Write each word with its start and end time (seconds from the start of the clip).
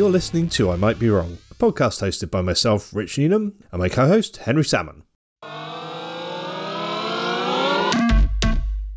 You're 0.00 0.08
listening 0.08 0.48
to 0.52 0.70
I 0.70 0.76
Might 0.76 0.98
Be 0.98 1.10
Wrong, 1.10 1.36
a 1.50 1.54
podcast 1.54 2.00
hosted 2.00 2.30
by 2.30 2.40
myself, 2.40 2.94
Rich 2.94 3.18
Newnham, 3.18 3.52
and 3.70 3.82
my 3.82 3.90
co 3.90 4.08
host, 4.08 4.38
Henry 4.38 4.64
Salmon. 4.64 5.02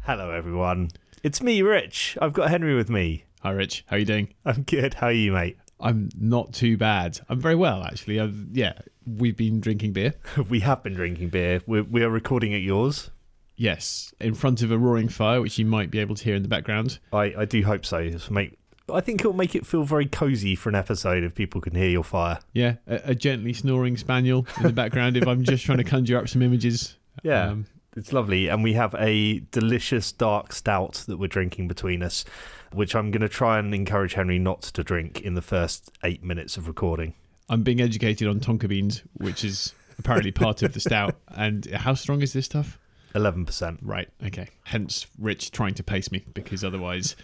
Hello, 0.05 0.31
everyone. 0.31 0.91
It's 1.21 1.41
me, 1.41 1.61
Rich. 1.61 2.17
I've 2.21 2.31
got 2.31 2.49
Henry 2.49 2.73
with 2.73 2.89
me. 2.89 3.25
Hi, 3.41 3.51
Rich. 3.51 3.83
How 3.87 3.97
are 3.97 3.99
you 3.99 4.05
doing? 4.05 4.33
I'm 4.45 4.63
good. 4.63 4.93
How 4.93 5.07
are 5.07 5.11
you, 5.11 5.33
mate? 5.33 5.57
I'm 5.77 6.07
not 6.17 6.53
too 6.53 6.77
bad. 6.77 7.19
I'm 7.27 7.41
very 7.41 7.55
well, 7.55 7.83
actually. 7.83 8.21
I've, 8.21 8.47
yeah, 8.53 8.71
we've 9.05 9.35
been 9.35 9.59
drinking 9.59 9.91
beer. 9.91 10.13
we 10.49 10.61
have 10.61 10.83
been 10.83 10.93
drinking 10.93 11.31
beer. 11.31 11.61
We're, 11.67 11.83
we 11.83 12.01
are 12.03 12.09
recording 12.09 12.53
at 12.53 12.61
yours. 12.61 13.11
Yes, 13.57 14.13
in 14.21 14.35
front 14.35 14.61
of 14.61 14.71
a 14.71 14.77
roaring 14.77 15.09
fire, 15.09 15.41
which 15.41 15.59
you 15.59 15.65
might 15.65 15.91
be 15.91 15.99
able 15.99 16.15
to 16.15 16.23
hear 16.23 16.35
in 16.35 16.43
the 16.43 16.47
background. 16.47 16.99
I, 17.11 17.33
I 17.39 17.45
do 17.45 17.61
hope 17.61 17.85
so. 17.85 18.09
Make, 18.31 18.57
I 18.91 18.99
think 19.01 19.21
it'll 19.21 19.33
make 19.33 19.55
it 19.55 19.65
feel 19.65 19.83
very 19.83 20.05
cozy 20.05 20.55
for 20.55 20.69
an 20.69 20.75
episode 20.75 21.23
if 21.23 21.33
people 21.35 21.61
can 21.61 21.75
hear 21.75 21.89
your 21.89 22.03
fire. 22.03 22.39
Yeah, 22.53 22.75
a, 22.87 23.01
a 23.11 23.15
gently 23.15 23.53
snoring 23.53 23.97
spaniel 23.97 24.45
in 24.57 24.63
the 24.63 24.73
background 24.73 25.17
if 25.17 25.27
I'm 25.27 25.43
just 25.43 25.63
trying 25.65 25.77
to 25.79 25.83
conjure 25.83 26.17
up 26.17 26.27
some 26.27 26.41
images. 26.41 26.97
Yeah. 27.23 27.49
Um, 27.49 27.65
It's 27.95 28.11
lovely. 28.11 28.47
And 28.47 28.63
we 28.63 28.73
have 28.73 28.95
a 28.97 29.39
delicious 29.51 30.11
dark 30.11 30.51
stout 30.51 31.03
that 31.07 31.17
we're 31.17 31.27
drinking 31.27 31.67
between 31.67 32.01
us, 32.01 32.25
which 32.71 32.95
I'm 32.95 33.11
going 33.11 33.21
to 33.21 33.29
try 33.29 33.59
and 33.59 33.73
encourage 33.73 34.15
Henry 34.15 34.39
not 34.39 34.63
to 34.63 34.83
drink 34.83 35.21
in 35.21 35.35
the 35.35 35.43
first 35.43 35.91
eight 36.03 36.23
minutes 36.23 36.57
of 36.57 36.67
recording. 36.67 37.13
I'm 37.49 37.61
being 37.61 37.79
educated 37.81 38.27
on 38.27 38.39
tonka 38.39 38.67
beans, 38.67 39.03
which 39.13 39.43
is 39.45 39.75
apparently 39.99 40.31
part 40.31 40.63
of 40.63 40.73
the 40.73 40.79
stout. 40.79 41.15
And 41.27 41.65
how 41.67 41.93
strong 41.93 42.21
is 42.23 42.33
this 42.33 42.45
stuff? 42.45 42.79
11%. 43.15 43.79
Right. 43.81 44.09
Okay. 44.25 44.47
Hence, 44.63 45.07
Rich 45.19 45.51
trying 45.51 45.73
to 45.75 45.83
pace 45.83 46.11
me 46.11 46.25
because 46.33 46.63
otherwise, 46.63 47.15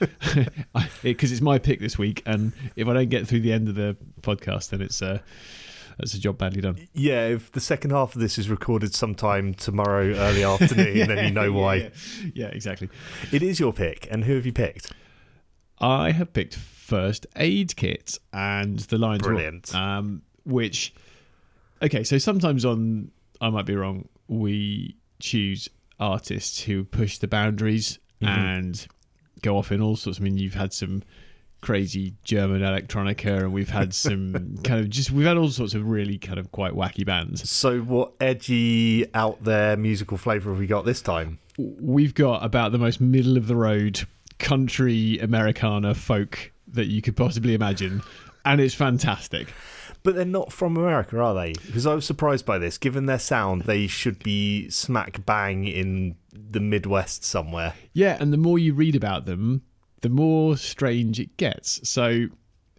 because 1.04 1.32
it's 1.32 1.42
my 1.42 1.58
pick 1.60 1.80
this 1.80 1.98
week, 1.98 2.22
and 2.26 2.54
if 2.76 2.88
I 2.88 2.94
don't 2.94 3.10
get 3.10 3.28
through 3.28 3.42
the 3.42 3.54
end 3.54 3.70
of 3.70 3.76
the 3.76 3.98
podcast, 4.22 4.70
then 4.70 4.82
it's 4.82 5.02
uh, 5.02 5.20
that's 5.98 6.14
a 6.14 6.20
job 6.20 6.38
badly 6.38 6.62
done. 6.62 6.88
Yeah, 6.94 7.28
if 7.28 7.52
the 7.52 7.60
second 7.60 7.92
half 7.92 8.16
of 8.16 8.22
this 8.22 8.38
is 8.38 8.50
recorded 8.50 8.94
sometime 8.94 9.54
tomorrow 9.54 10.14
early 10.14 10.44
afternoon, 10.46 11.08
then 11.08 11.26
you 11.26 11.32
know 11.32 11.52
why. 11.52 11.76
Yeah, 11.76 11.90
yeah, 12.34 12.48
exactly. 12.48 12.90
It 13.32 13.42
is 13.44 13.60
your 13.60 13.74
pick. 13.74 14.08
And 14.12 14.24
who 14.24 14.36
have 14.36 14.46
you 14.46 14.54
picked? 14.54 14.92
I 15.82 16.12
have 16.12 16.34
picked 16.34 16.56
first 16.56 17.26
aid 17.36 17.76
kit 17.76 18.18
and 18.34 18.80
the 18.80 18.98
Lions 18.98 19.24
Brilliant. 19.24 19.74
um, 19.76 20.22
which 20.44 20.94
okay. 21.82 22.04
So 22.04 22.18
sometimes 22.18 22.66
on 22.66 23.12
I 23.42 23.50
might 23.50 23.66
be 23.66 23.76
wrong. 23.76 24.08
We 24.28 24.96
choose 25.20 25.70
artists 26.00 26.62
who 26.64 26.84
push 26.84 27.18
the 27.18 27.28
boundaries 27.28 28.00
Mhm. 28.22 28.28
and 28.28 28.88
go 29.42 29.58
off 29.58 29.72
in 29.72 29.82
all 29.82 29.96
sorts. 29.96 30.20
I 30.20 30.24
mean, 30.24 30.38
you've 30.38 30.54
had 30.56 30.74
some 30.74 31.04
crazy 31.62 32.14
German 32.24 32.62
electronica, 32.62 33.40
and 33.44 33.52
we've 33.54 33.70
had 33.70 33.94
some 34.06 34.58
kind 34.64 34.80
of 34.80 34.90
just 34.90 35.12
we've 35.12 35.26
had 35.26 35.38
all 35.38 35.50
sorts 35.50 35.74
of 35.74 35.86
really 35.88 36.18
kind 36.18 36.40
of 36.40 36.52
quite 36.52 36.74
wacky 36.74 37.06
bands. 37.06 37.50
So, 37.50 37.80
what 37.80 38.14
edgy, 38.22 39.06
out 39.14 39.44
there 39.44 39.76
musical 39.78 40.18
flavour 40.18 40.52
have 40.52 40.60
we 40.60 40.68
got 40.68 40.86
this 40.86 41.02
time? 41.02 41.40
We've 41.58 42.14
got 42.14 42.44
about 42.46 42.72
the 42.72 42.78
most 42.78 43.02
middle 43.02 43.36
of 43.38 43.48
the 43.48 43.56
road 43.56 44.06
country 44.38 45.20
Americana 45.20 45.94
folk 45.94 46.52
that 46.72 46.86
you 46.86 47.02
could 47.02 47.18
possibly 47.18 47.54
imagine, 47.54 48.02
and 48.46 48.62
it's 48.62 48.74
fantastic. 48.76 49.54
But 50.04 50.16
they're 50.16 50.24
not 50.26 50.52
from 50.54 50.78
America, 50.78 51.20
are 51.20 51.34
they? 51.34 51.54
Because 51.66 51.86
I 51.86 51.94
was 51.94 52.06
surprised 52.06 52.46
by 52.46 52.58
this. 52.58 52.78
Given 52.78 53.06
their 53.06 53.20
sound, 53.20 53.64
they 53.64 53.86
should 53.88 54.24
be 54.24 54.70
smack 54.70 55.26
bang 55.26 55.66
in 55.68 56.16
the 56.32 56.60
Midwest 56.62 57.24
somewhere. 57.26 57.74
Yeah, 57.94 58.18
and 58.20 58.32
the 58.32 58.38
more 58.38 58.58
you 58.58 58.74
read 58.74 58.96
about 58.96 59.26
them, 59.26 59.62
the 60.02 60.10
more 60.10 60.56
strange 60.56 61.20
it 61.20 61.36
gets. 61.38 61.88
So 61.88 62.28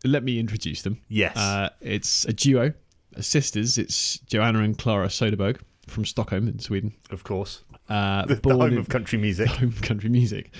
let 0.04 0.24
me 0.24 0.38
introduce 0.40 0.80
them. 0.82 0.98
Yes. 1.08 1.36
Uh, 1.36 1.68
it's 1.82 2.24
a 2.24 2.32
duo, 2.32 2.72
a 3.14 3.22
sisters. 3.22 3.76
It's 3.76 4.18
Johanna 4.20 4.60
and 4.60 4.78
Klara 4.78 5.08
Soderberg 5.08 5.60
from 5.88 6.06
Stockholm 6.06 6.48
in 6.48 6.58
Sweden. 6.58 6.94
of 7.10 7.22
course. 7.24 7.62
Uh, 7.88 8.24
The, 8.26 8.36
the 8.36 8.56
home 8.56 8.72
in- 8.72 8.78
of 8.78 8.88
country 8.88 9.18
music. 9.18 9.48
home 9.48 9.68
of 9.68 9.82
country 9.82 10.08
music. 10.08 10.52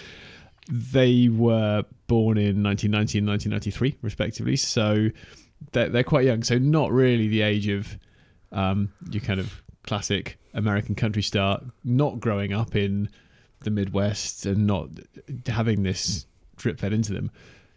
They 0.71 1.28
were 1.28 1.84
born 2.06 2.37
in 2.37 2.62
1990 2.62 3.19
and 3.19 3.28
1993, 3.28 3.97
respectively. 4.03 4.56
So 4.56 5.09
they're, 5.72 5.88
they're 5.88 6.04
quite 6.04 6.25
young. 6.25 6.43
So 6.43 6.59
not 6.59 6.91
really 6.93 7.28
the 7.28 7.43
age 7.43 7.69
of 7.69 7.97
um, 8.53 8.93
your 9.10 9.21
kind 9.22 9.41
of 9.41 9.62
classic 9.84 10.38
American 10.54 10.94
country 10.94 11.22
star. 11.22 11.60
Not 11.84 12.21
growing 12.21 12.53
up 12.53 12.75
in 12.76 13.09
the 13.62 13.71
Midwest 13.71 14.47
and 14.47 14.66
not 14.66 14.88
having 15.47 15.82
this 15.82 16.26
drip 16.56 16.78
fed 16.81 16.93
into 16.93 17.12
them. 17.12 17.31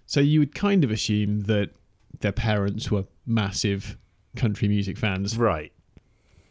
So 0.05 0.19
you 0.19 0.39
would 0.39 0.53
kind 0.55 0.83
of 0.83 0.91
assume 0.91 1.41
that 1.41 1.71
their 2.19 2.31
parents 2.31 2.89
were 2.91 3.05
massive 3.25 3.97
country 4.35 4.67
music 4.67 4.97
fans, 4.97 5.37
Right. 5.37 5.71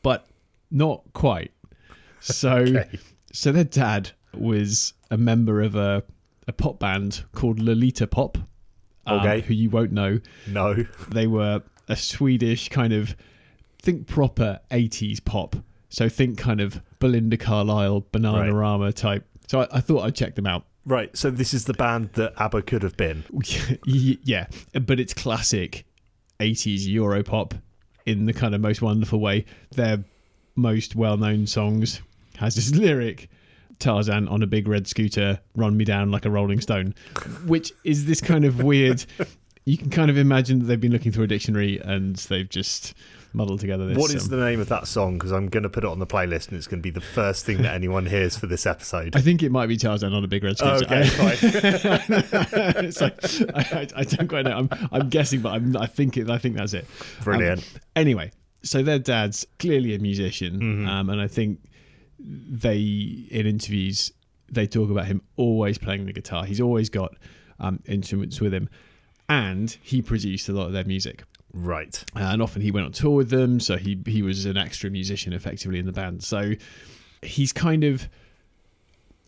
but 0.02 0.26
not 0.70 1.02
quite. 1.12 1.52
So 2.20 2.52
Okay. 2.56 2.98
so 3.32 3.52
their 3.52 3.64
dad 3.64 4.10
was 4.34 4.94
a 5.10 5.16
member 5.16 5.60
of 5.60 5.74
a, 5.74 6.02
a 6.48 6.52
pop 6.52 6.78
band 6.78 7.24
called 7.32 7.58
Lolita 7.58 8.06
Pop. 8.06 8.38
Um, 9.06 9.20
Okay. 9.20 9.40
who 9.40 9.54
you 9.54 9.70
won't 9.70 9.92
know. 9.92 10.20
No. 10.46 10.84
They 11.10 11.26
were 11.26 11.62
a 11.88 11.96
Swedish 11.96 12.68
kind 12.68 12.92
of 12.92 13.16
think 13.80 14.06
proper 14.06 14.60
80s 14.70 15.24
pop. 15.24 15.56
So 15.88 16.08
think 16.08 16.38
kind 16.38 16.60
of 16.60 16.80
Belinda 17.00 17.36
Carlisle, 17.36 18.06
Bananarama 18.12 18.94
type. 18.94 19.26
So 19.48 19.60
I, 19.62 19.68
I 19.72 19.80
thought 19.80 20.02
I'd 20.04 20.14
check 20.14 20.36
them 20.36 20.46
out. 20.46 20.64
Right. 20.86 21.14
So 21.16 21.30
this 21.30 21.52
is 21.52 21.64
the 21.66 21.74
band 21.74 22.10
that 22.14 22.32
ABBA 22.38 22.62
could 22.62 22.82
have 22.82 22.96
been. 22.96 23.24
yeah, 23.84 24.46
but 24.72 24.98
it's 24.98 25.12
classic 25.14 25.84
80s 26.40 26.86
Europop 26.88 27.60
in 28.06 28.26
the 28.26 28.32
kind 28.32 28.54
of 28.54 28.60
most 28.60 28.82
wonderful 28.82 29.20
way. 29.20 29.44
Their 29.72 30.04
most 30.56 30.94
well 30.96 31.16
known 31.16 31.46
songs 31.46 32.00
has 32.38 32.54
this 32.54 32.74
lyric 32.74 33.28
Tarzan 33.82 34.28
on 34.28 34.42
a 34.42 34.46
big 34.46 34.68
red 34.68 34.86
scooter, 34.86 35.40
run 35.56 35.76
me 35.76 35.84
down 35.84 36.10
like 36.10 36.24
a 36.24 36.30
rolling 36.30 36.60
stone, 36.60 36.94
which 37.46 37.72
is 37.84 38.06
this 38.06 38.20
kind 38.20 38.44
of 38.44 38.62
weird. 38.62 39.04
You 39.64 39.78
can 39.78 39.90
kind 39.90 40.10
of 40.10 40.18
imagine 40.18 40.58
that 40.58 40.64
they've 40.64 40.80
been 40.80 40.90
looking 40.90 41.12
through 41.12 41.22
a 41.22 41.28
dictionary 41.28 41.78
and 41.78 42.16
they've 42.16 42.48
just 42.48 42.94
muddled 43.32 43.60
together 43.60 43.86
this. 43.86 43.96
What 43.96 44.12
is 44.12 44.24
um, 44.24 44.30
the 44.30 44.44
name 44.44 44.58
of 44.58 44.68
that 44.70 44.88
song? 44.88 45.18
Because 45.18 45.30
I'm 45.30 45.46
going 45.46 45.62
to 45.62 45.68
put 45.68 45.84
it 45.84 45.86
on 45.86 46.00
the 46.00 46.06
playlist 46.06 46.48
and 46.48 46.56
it's 46.56 46.66
going 46.66 46.80
to 46.80 46.82
be 46.82 46.90
the 46.90 47.00
first 47.00 47.46
thing 47.46 47.62
that 47.62 47.72
anyone 47.72 48.06
hears 48.06 48.36
for 48.36 48.48
this 48.48 48.66
episode. 48.66 49.14
I 49.14 49.20
think 49.20 49.40
it 49.40 49.52
might 49.52 49.68
be 49.68 49.76
Tarzan 49.76 50.12
on 50.12 50.24
a 50.24 50.26
big 50.26 50.42
red 50.42 50.58
scooter. 50.58 50.84
Okay, 50.84 51.02
it's 52.86 53.00
like, 53.00 53.14
I, 53.54 53.86
I, 53.94 54.02
don't 54.02 54.26
quite 54.26 54.46
know. 54.46 54.50
I'm, 54.50 54.68
I'm 54.90 55.08
guessing, 55.08 55.42
but 55.42 55.50
I'm, 55.50 55.76
I 55.76 55.86
think 55.86 56.16
it, 56.16 56.28
I 56.28 56.38
think 56.38 56.56
that's 56.56 56.74
it. 56.74 56.84
Brilliant. 57.22 57.64
Anyway, 57.94 58.32
so 58.64 58.82
their 58.82 58.98
dad's 58.98 59.46
clearly 59.60 59.94
a 59.94 60.00
musician, 60.00 60.58
Mhm. 60.60 60.88
um, 60.88 61.08
and 61.08 61.20
I 61.20 61.28
think 61.28 61.60
they 62.24 62.78
in 63.30 63.46
interviews 63.46 64.12
they 64.50 64.66
talk 64.66 64.90
about 64.90 65.06
him 65.06 65.22
always 65.36 65.78
playing 65.78 66.04
the 66.04 66.12
guitar. 66.12 66.44
He's 66.44 66.60
always 66.60 66.90
got 66.90 67.14
um, 67.58 67.80
instruments 67.86 68.40
with 68.40 68.52
him, 68.52 68.68
and 69.28 69.70
he 69.82 70.02
produced 70.02 70.48
a 70.48 70.52
lot 70.52 70.66
of 70.66 70.72
their 70.72 70.84
music. 70.84 71.24
right. 71.54 72.04
Uh, 72.14 72.20
and 72.20 72.42
often 72.42 72.60
he 72.60 72.70
went 72.70 72.86
on 72.86 72.92
tour 72.92 73.16
with 73.16 73.30
them, 73.30 73.58
so 73.60 73.76
he 73.76 73.98
he 74.06 74.22
was 74.22 74.44
an 74.44 74.56
extra 74.56 74.90
musician 74.90 75.32
effectively 75.32 75.78
in 75.78 75.86
the 75.86 75.92
band. 75.92 76.22
So 76.22 76.52
he's 77.22 77.52
kind 77.52 77.82
of 77.82 78.08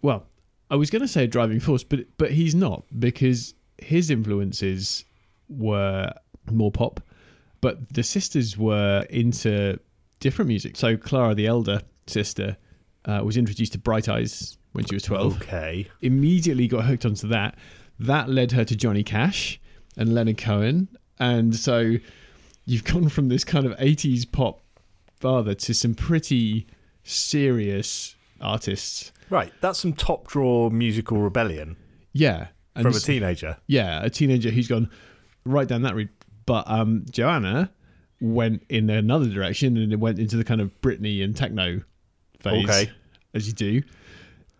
well, 0.03 0.27
I 0.71 0.77
was 0.77 0.91
going 0.91 1.03
to 1.03 1.09
say 1.09 1.25
a 1.25 1.27
driving 1.27 1.61
force, 1.61 1.83
but 1.85 2.01
but 2.19 2.31
he's 2.31 2.55
not 2.55 2.85
because 2.99 3.55
his 3.79 4.11
influences 4.11 5.05
were 5.49 6.13
more 6.51 6.71
pop, 6.71 7.01
but 7.61 7.95
the 7.95 8.03
sisters 8.03 8.59
were 8.59 9.07
into 9.09 9.79
different 10.21 10.49
music. 10.49 10.77
So 10.77 10.97
Klara, 10.97 11.35
the 11.35 11.47
elder 11.47 11.81
sister, 12.07 12.57
uh, 13.07 13.21
was 13.25 13.37
introduced 13.37 13.73
to 13.73 13.79
Bright 13.79 14.09
Eyes 14.09 14.57
when 14.73 14.85
she 14.87 14.95
was 14.95 15.03
twelve 15.03 15.37
Okay. 15.43 15.89
immediately 16.01 16.67
got 16.67 16.85
hooked 16.85 17.05
onto 17.05 17.29
that. 17.29 17.57
That 18.01 18.29
led 18.29 18.53
her 18.53 18.65
to 18.65 18.75
Johnny 18.77 19.03
Cash 19.05 19.61
and 19.97 20.15
Leonard 20.15 20.39
Cohen. 20.39 20.89
And 21.21 21.55
so 21.55 21.97
you've 22.67 22.85
gone 22.93 23.09
from 23.09 23.29
this 23.29 23.45
kind 23.45 23.67
of 23.67 23.73
80s 23.79 24.31
pop 24.31 24.61
father 25.21 25.55
to 25.55 25.73
some 25.75 25.95
pretty 25.95 26.67
serious 27.05 28.17
artists. 28.41 29.13
Right. 29.31 29.53
That's 29.61 29.79
some 29.79 29.93
top 29.93 30.27
draw 30.29 30.71
musical 30.71 31.19
rebellion 31.19 31.77
Yeah. 32.13 32.49
And 32.77 32.83
from 32.85 32.95
a 32.95 32.99
teenager. 32.99 33.57
yeah, 33.69 34.03
a 34.05 34.11
teenager 34.11 34.51
who's 34.51 34.67
gone 34.67 34.91
right 35.45 35.69
down 35.69 35.83
that 35.83 35.95
route. 35.95 36.11
But 36.45 36.69
um, 36.69 37.05
Johanna 37.09 37.71
went 38.21 38.65
in 38.69 38.91
another 38.91 39.27
direction 39.29 39.77
and 39.77 39.93
it 39.93 40.01
went 40.01 40.19
into 40.19 40.37
the 40.37 40.43
kind 40.45 40.61
of 40.61 40.73
Britney 40.83 41.23
and 41.23 41.37
techno 41.37 41.83
phase, 42.45 42.65
Okay. 42.69 42.91
as 43.35 43.47
you 43.47 43.53
do. 43.53 43.83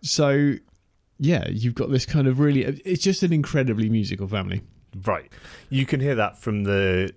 So, 0.01 0.55
yeah, 1.19 1.47
you've 1.49 1.75
got 1.75 1.89
this 1.91 2.05
kind 2.05 2.27
of 2.27 2.39
really, 2.39 2.63
it's 2.63 3.03
just 3.03 3.23
an 3.23 3.31
incredibly 3.33 3.89
musical 3.89 4.27
family. 4.27 4.61
Right. 5.05 5.31
You 5.69 5.85
can 5.85 5.99
hear 5.99 6.15
that 6.15 6.37
from 6.37 6.63
the 6.63 7.13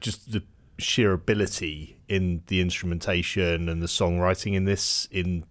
just 0.00 0.32
the 0.32 0.42
sheer 0.78 1.12
ability 1.12 1.96
in 2.08 2.42
the 2.46 2.60
instrumentation 2.60 3.68
and 3.68 3.82
the 3.82 3.86
songwriting 3.86 4.54
in 4.54 4.64
this 4.64 5.08
in 5.10 5.44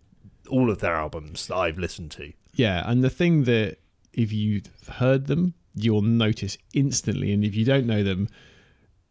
all 0.49 0.71
of 0.71 0.79
their 0.79 0.95
albums 0.95 1.47
that 1.47 1.55
I've 1.55 1.77
listened 1.77 2.11
to. 2.11 2.31
Yeah, 2.55 2.89
and 2.89 3.03
the 3.03 3.09
thing 3.09 3.43
that 3.43 3.77
if 4.13 4.31
you've 4.31 4.65
heard 4.89 5.27
them, 5.27 5.53
you'll 5.75 6.01
notice 6.01 6.57
instantly, 6.73 7.31
and 7.33 7.43
if 7.43 7.53
you 7.53 7.65
don't 7.65 7.85
know 7.85 8.01
them, 8.03 8.29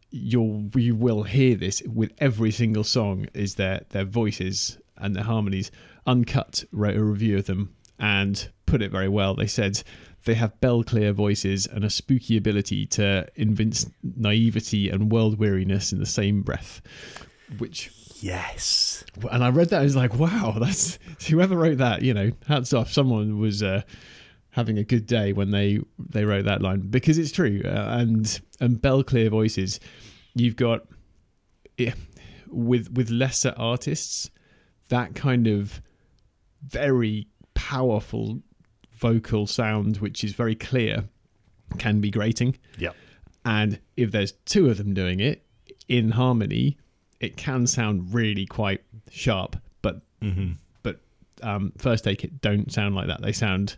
you'll 0.09 0.69
you 0.75 0.95
will 0.95 1.23
hear 1.23 1.55
this 1.55 1.81
with 1.83 2.11
every 2.17 2.51
single 2.51 2.83
song 2.83 3.27
is 3.33 3.55
their 3.55 3.81
their 3.89 4.05
voices 4.05 4.77
and 4.99 5.15
their 5.15 5.23
harmonies. 5.23 5.71
Uncut 6.05 6.63
wrote 6.71 6.95
a 6.95 7.03
review 7.03 7.37
of 7.37 7.45
them 7.45 7.75
and 7.99 8.49
put 8.65 8.81
it 8.81 8.91
very 8.91 9.09
well. 9.09 9.33
They 9.35 9.47
said 9.47 9.81
they 10.25 10.35
have 10.35 10.59
bell 10.59 10.83
clear 10.83 11.13
voices 11.13 11.65
and 11.67 11.83
a 11.83 11.89
spooky 11.89 12.37
ability 12.37 12.85
to 12.87 13.27
evince 13.35 13.85
naivety 14.03 14.89
and 14.89 15.11
world 15.11 15.39
weariness 15.39 15.91
in 15.91 15.99
the 15.99 16.05
same 16.05 16.41
breath. 16.41 16.81
Which 17.57 17.91
Yes. 18.19 19.03
and 19.31 19.43
I 19.43 19.49
read 19.49 19.69
that 19.69 19.81
I 19.81 19.83
was 19.83 19.95
like, 19.95 20.15
wow, 20.15 20.55
that's 20.59 20.97
whoever 21.29 21.55
wrote 21.55 21.77
that. 21.77 22.01
You 22.01 22.13
know, 22.13 22.31
hats 22.47 22.73
off. 22.73 22.91
Someone 22.91 23.39
was 23.39 23.61
uh, 23.61 23.83
having 24.49 24.77
a 24.79 24.83
good 24.83 25.05
day 25.05 25.33
when 25.33 25.51
they 25.51 25.79
they 25.99 26.25
wrote 26.25 26.45
that 26.45 26.61
line 26.61 26.81
because 26.89 27.17
it's 27.17 27.31
true. 27.31 27.61
Uh, 27.63 27.97
and 27.99 28.41
and 28.59 28.81
bell 28.81 29.03
clear 29.03 29.29
voices, 29.29 29.79
you've 30.33 30.55
got 30.55 30.81
yeah, 31.77 31.93
with 32.47 32.91
with 32.91 33.11
lesser 33.11 33.53
artists, 33.55 34.31
that 34.89 35.15
kind 35.15 35.47
of 35.47 35.81
very 36.65 37.27
powerful 37.53 38.41
vocal 38.97 39.45
sound, 39.47 39.97
which 39.97 40.23
is 40.23 40.33
very 40.33 40.55
clear, 40.55 41.05
can 41.77 42.01
be 42.01 42.09
grating. 42.09 42.57
Yep. 42.79 42.95
And 43.45 43.79
if 43.95 44.11
there's 44.11 44.33
two 44.45 44.69
of 44.69 44.77
them 44.77 44.93
doing 44.93 45.19
it 45.19 45.43
in 45.87 46.11
harmony, 46.11 46.77
it 47.19 47.37
can 47.37 47.67
sound 47.67 48.13
really 48.13 48.45
quite 48.45 48.83
sharp. 49.09 49.55
But 49.81 50.01
Mm-hmm. 50.21 50.53
but 50.81 50.99
um, 51.43 51.71
First 51.77 52.07
Aid 52.07 52.17
Kit 52.17 52.41
don't 52.41 52.71
sound 52.71 52.95
like 52.95 53.07
that. 53.07 53.21
They 53.21 53.31
sound 53.31 53.77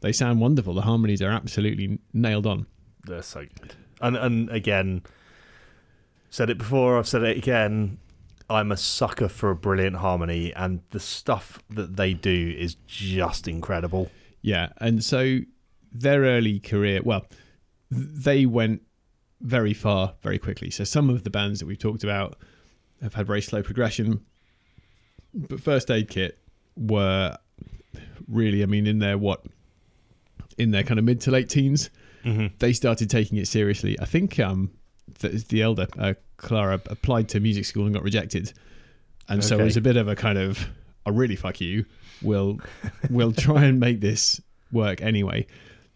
they 0.00 0.12
sound 0.12 0.40
wonderful. 0.40 0.72
The 0.74 0.82
harmonies 0.82 1.20
are 1.20 1.30
absolutely 1.30 1.98
nailed 2.14 2.46
on. 2.46 2.66
They're 3.06 3.20
so 3.22 3.44
good. 3.60 3.74
And 4.00 4.16
and 4.16 4.48
again, 4.50 5.02
said 6.30 6.48
it 6.50 6.56
before. 6.58 6.98
I've 6.98 7.06
said 7.08 7.22
it 7.22 7.36
again. 7.36 7.98
I'm 8.50 8.70
a 8.72 8.76
sucker 8.76 9.28
for 9.28 9.50
a 9.50 9.56
brilliant 9.56 9.96
harmony, 9.96 10.52
and 10.54 10.80
the 10.90 11.00
stuff 11.00 11.58
that 11.70 11.96
they 11.96 12.12
do 12.14 12.54
is 12.58 12.76
just 12.86 13.48
incredible. 13.48 14.10
Yeah, 14.42 14.68
and 14.78 15.02
so 15.02 15.40
their 15.92 16.22
early 16.22 16.60
career, 16.60 17.00
well, 17.02 17.26
they 17.90 18.44
went 18.46 18.82
very 19.40 19.72
far 19.74 20.14
very 20.22 20.38
quickly. 20.38 20.70
So 20.70 20.84
some 20.84 21.08
of 21.10 21.22
the 21.24 21.30
bands 21.30 21.60
that 21.60 21.66
we've 21.66 21.78
talked 21.78 22.04
about 22.04 22.36
have 23.02 23.14
had 23.14 23.26
very 23.26 23.40
slow 23.42 23.62
progression, 23.62 24.24
but 25.34 25.60
First 25.60 25.90
Aid 25.90 26.08
Kit 26.08 26.38
were 26.76 27.36
really, 28.28 28.62
I 28.62 28.66
mean, 28.66 28.86
in 28.86 28.98
their 28.98 29.16
what, 29.18 29.44
in 30.58 30.70
their 30.70 30.82
kind 30.82 30.98
of 30.98 31.04
mid 31.04 31.20
to 31.22 31.30
late 31.30 31.48
teens, 31.48 31.90
Mm-hmm. 32.24 32.54
they 32.58 32.72
started 32.72 33.10
taking 33.10 33.36
it 33.36 33.46
seriously. 33.46 34.00
I 34.00 34.06
think 34.06 34.40
um, 34.40 34.70
the, 35.20 35.28
the 35.48 35.62
elder 35.62 35.86
uh, 35.98 36.14
Klara 36.38 36.80
applied 36.90 37.28
to 37.30 37.40
music 37.40 37.64
school 37.64 37.84
and 37.84 37.94
got 37.94 38.02
rejected, 38.02 38.52
and 39.28 39.42
so 39.44 39.58
it 39.58 39.64
was 39.64 39.76
a 39.76 39.80
bit 39.80 39.96
of 39.96 40.08
a 40.08 40.16
kind 40.16 40.38
of, 40.38 40.66
"I 41.06 41.10
really 41.10 41.36
fuck 41.36 41.60
you." 41.60 41.84
We'll 42.22 42.60
we'll 43.10 43.32
try 43.32 43.64
and 43.64 43.80
make 43.80 44.00
this 44.00 44.40
work 44.72 45.02
anyway. 45.02 45.46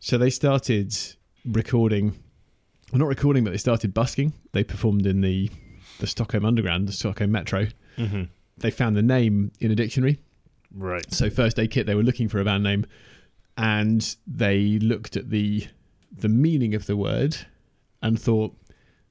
So 0.00 0.19
they 0.19 0.31
started 0.31 0.96
recording, 1.44 2.10
well, 2.93 3.00
not 3.00 3.08
recording, 3.08 3.44
but 3.44 3.50
they 3.50 3.58
started 3.58 3.93
busking. 3.93 4.32
They 4.52 4.64
performed 4.64 5.06
in 5.06 5.20
the 5.20 5.50
the 5.99 6.06
Stockholm 6.06 6.44
Underground, 6.44 6.88
the 6.88 6.93
Stockholm 6.93 7.32
Metro. 7.32 7.66
Mm-hmm. 7.96 8.25
They 8.58 8.70
found 8.70 8.96
the 8.96 9.02
name 9.02 9.52
in 9.61 9.70
a 9.70 9.75
dictionary. 9.75 10.19
Right. 10.75 11.12
So 11.12 11.31
first 11.31 11.58
aid 11.58 11.70
kit, 11.70 11.87
they 11.87 11.94
were 11.94 12.02
looking 12.02 12.28
for 12.28 12.40
a 12.40 12.44
band 12.44 12.62
name, 12.62 12.87
and 13.56 14.16
they 14.26 14.78
looked 14.78 15.16
at 15.16 15.31
the 15.31 15.66
the 16.11 16.28
meaning 16.28 16.75
of 16.75 16.87
the 16.87 16.96
word 16.96 17.37
and 18.02 18.20
thought 18.20 18.56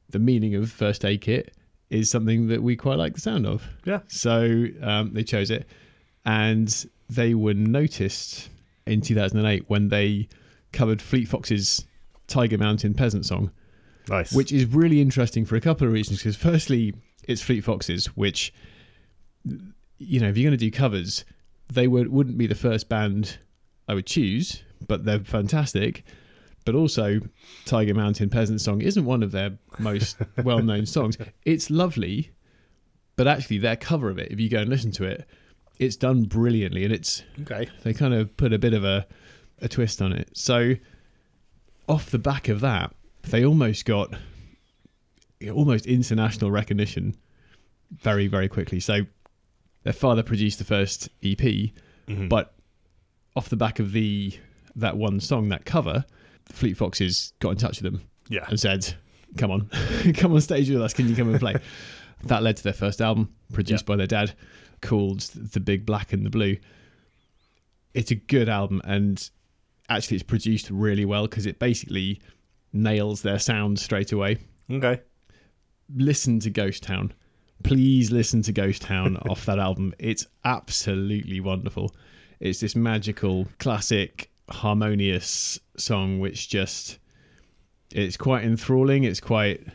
the 0.09 0.19
meaning 0.19 0.55
of 0.55 0.71
first 0.71 1.05
aid 1.05 1.21
kit 1.21 1.55
is 1.89 2.09
something 2.09 2.47
that 2.47 2.61
we 2.61 2.75
quite 2.75 2.97
like 2.97 3.13
the 3.13 3.21
sound 3.21 3.45
of. 3.45 3.63
Yeah. 3.85 3.99
So 4.07 4.67
um, 4.81 5.13
they 5.13 5.23
chose 5.23 5.51
it, 5.51 5.67
and 6.25 6.85
they 7.09 7.33
were 7.33 7.53
noticed 7.53 8.49
in 8.85 9.01
2008 9.01 9.65
when 9.67 9.89
they 9.89 10.27
covered 10.73 11.01
Fleet 11.01 11.27
Foxes' 11.27 11.85
Tiger 12.27 12.57
Mountain 12.57 12.93
Peasant 12.93 13.25
Song 13.25 13.51
Nice. 14.09 14.33
which 14.33 14.51
is 14.51 14.65
really 14.65 15.01
interesting 15.01 15.45
for 15.45 15.55
a 15.55 15.61
couple 15.61 15.87
of 15.87 15.93
reasons. 15.93 16.19
Because 16.19 16.35
firstly, 16.35 16.93
it's 17.27 17.41
Fleet 17.41 17.63
Foxes, 17.63 18.07
which 18.17 18.53
you 19.97 20.19
know, 20.19 20.27
if 20.27 20.37
you're 20.37 20.49
going 20.49 20.57
to 20.57 20.65
do 20.65 20.71
covers, 20.71 21.25
they 21.71 21.87
would 21.87 22.11
wouldn't 22.11 22.37
be 22.37 22.47
the 22.47 22.55
first 22.55 22.89
band 22.89 23.37
I 23.87 23.93
would 23.93 24.05
choose, 24.05 24.63
but 24.85 25.05
they're 25.05 25.19
fantastic. 25.19 26.03
But 26.67 26.75
also, 26.75 27.21
Tiger 27.65 27.93
Mountain 27.93 28.29
Peasant 28.29 28.59
Song 28.59 28.81
isn't 28.81 29.05
one 29.05 29.23
of 29.23 29.31
their 29.31 29.57
most 29.79 30.17
well-known 30.43 30.85
songs. 30.85 31.17
It's 31.45 31.69
lovely, 31.69 32.31
but 33.15 33.25
actually, 33.25 33.59
their 33.59 33.77
cover 33.77 34.09
of 34.09 34.19
it, 34.19 34.31
if 34.33 34.39
you 34.41 34.49
go 34.49 34.59
and 34.59 34.69
listen 34.69 34.91
to 34.91 35.05
it, 35.05 35.25
it's 35.79 35.95
done 35.95 36.23
brilliantly, 36.23 36.83
and 36.83 36.93
it's 36.93 37.23
okay. 37.41 37.69
they 37.83 37.93
kind 37.93 38.13
of 38.13 38.35
put 38.35 38.51
a 38.51 38.59
bit 38.59 38.73
of 38.73 38.83
a, 38.83 39.07
a 39.61 39.69
twist 39.69 40.01
on 40.01 40.11
it. 40.11 40.29
So, 40.37 40.73
off 41.87 42.11
the 42.11 42.19
back 42.19 42.49
of 42.49 42.59
that, 42.59 42.93
they 43.23 43.45
almost 43.45 43.85
got 43.85 44.13
almost 45.53 45.85
international 45.85 46.51
recognition 46.51 47.15
very, 47.91 48.27
very 48.27 48.49
quickly. 48.49 48.79
So, 48.81 49.01
their 49.83 49.93
father 49.93 50.21
produced 50.23 50.59
the 50.59 50.65
first 50.65 51.07
EP, 51.23 51.71
Mhm. 52.09 52.27
but 52.27 52.53
off 53.37 53.47
the 53.47 53.55
back 53.55 53.79
of 53.79 53.93
the 53.93 54.33
that 54.75 54.97
one 54.97 55.19
song, 55.19 55.47
that 55.49 55.63
cover, 55.65 56.03
Fleet 56.51 56.75
Foxes 56.75 57.33
got 57.39 57.51
in 57.51 57.57
touch 57.57 57.81
with 57.81 57.91
them 57.91 58.01
yeah. 58.29 58.45
and 58.47 58.59
said, 58.59 58.93
"Come 59.37 59.51
on, 59.51 59.69
come 60.15 60.33
on 60.33 60.41
stage 60.41 60.69
with 60.69 60.81
us. 60.81 60.93
Can 60.93 61.07
you 61.07 61.15
come 61.15 61.29
and 61.29 61.39
play?" 61.39 61.55
that 62.23 62.43
led 62.43 62.57
to 62.57 62.63
their 62.63 62.73
first 62.73 63.01
album, 63.01 63.33
produced 63.53 63.85
by 63.85 63.95
their 63.95 64.07
dad, 64.07 64.33
called 64.81 65.19
"The 65.19 65.59
Big 65.59 65.85
Black 65.85 66.13
and 66.13 66.25
the 66.25 66.29
Blue." 66.29 66.57
It's 67.93 68.11
a 68.11 68.15
good 68.15 68.49
album, 68.49 68.81
and 68.83 69.29
actually, 69.89 70.15
it's 70.15 70.23
produced 70.23 70.69
really 70.69 71.05
well 71.05 71.27
because 71.27 71.45
it 71.45 71.59
basically 71.59 72.21
nails 72.73 73.21
their 73.21 73.39
sound 73.39 73.79
straight 73.79 74.11
away. 74.11 74.37
Okay. 74.71 75.01
Listen 75.95 76.39
to 76.41 76.49
Ghost 76.49 76.83
Town. 76.83 77.13
Please 77.63 78.11
listen 78.11 78.41
to 78.43 78.51
Ghost 78.51 78.81
Town 78.83 79.17
off 79.29 79.45
that 79.45 79.59
album. 79.59 79.93
It's 79.99 80.27
absolutely 80.45 81.39
wonderful. 81.39 81.95
It's 82.39 82.59
this 82.59 82.75
magical, 82.75 83.47
classic, 83.57 84.29
harmonious 84.49 85.59
song 85.77 86.19
which 86.19 86.49
just 86.49 86.99
it's 87.91 88.17
quite 88.17 88.43
enthralling. 88.43 89.03
It's 89.03 89.19
quite 89.19 89.65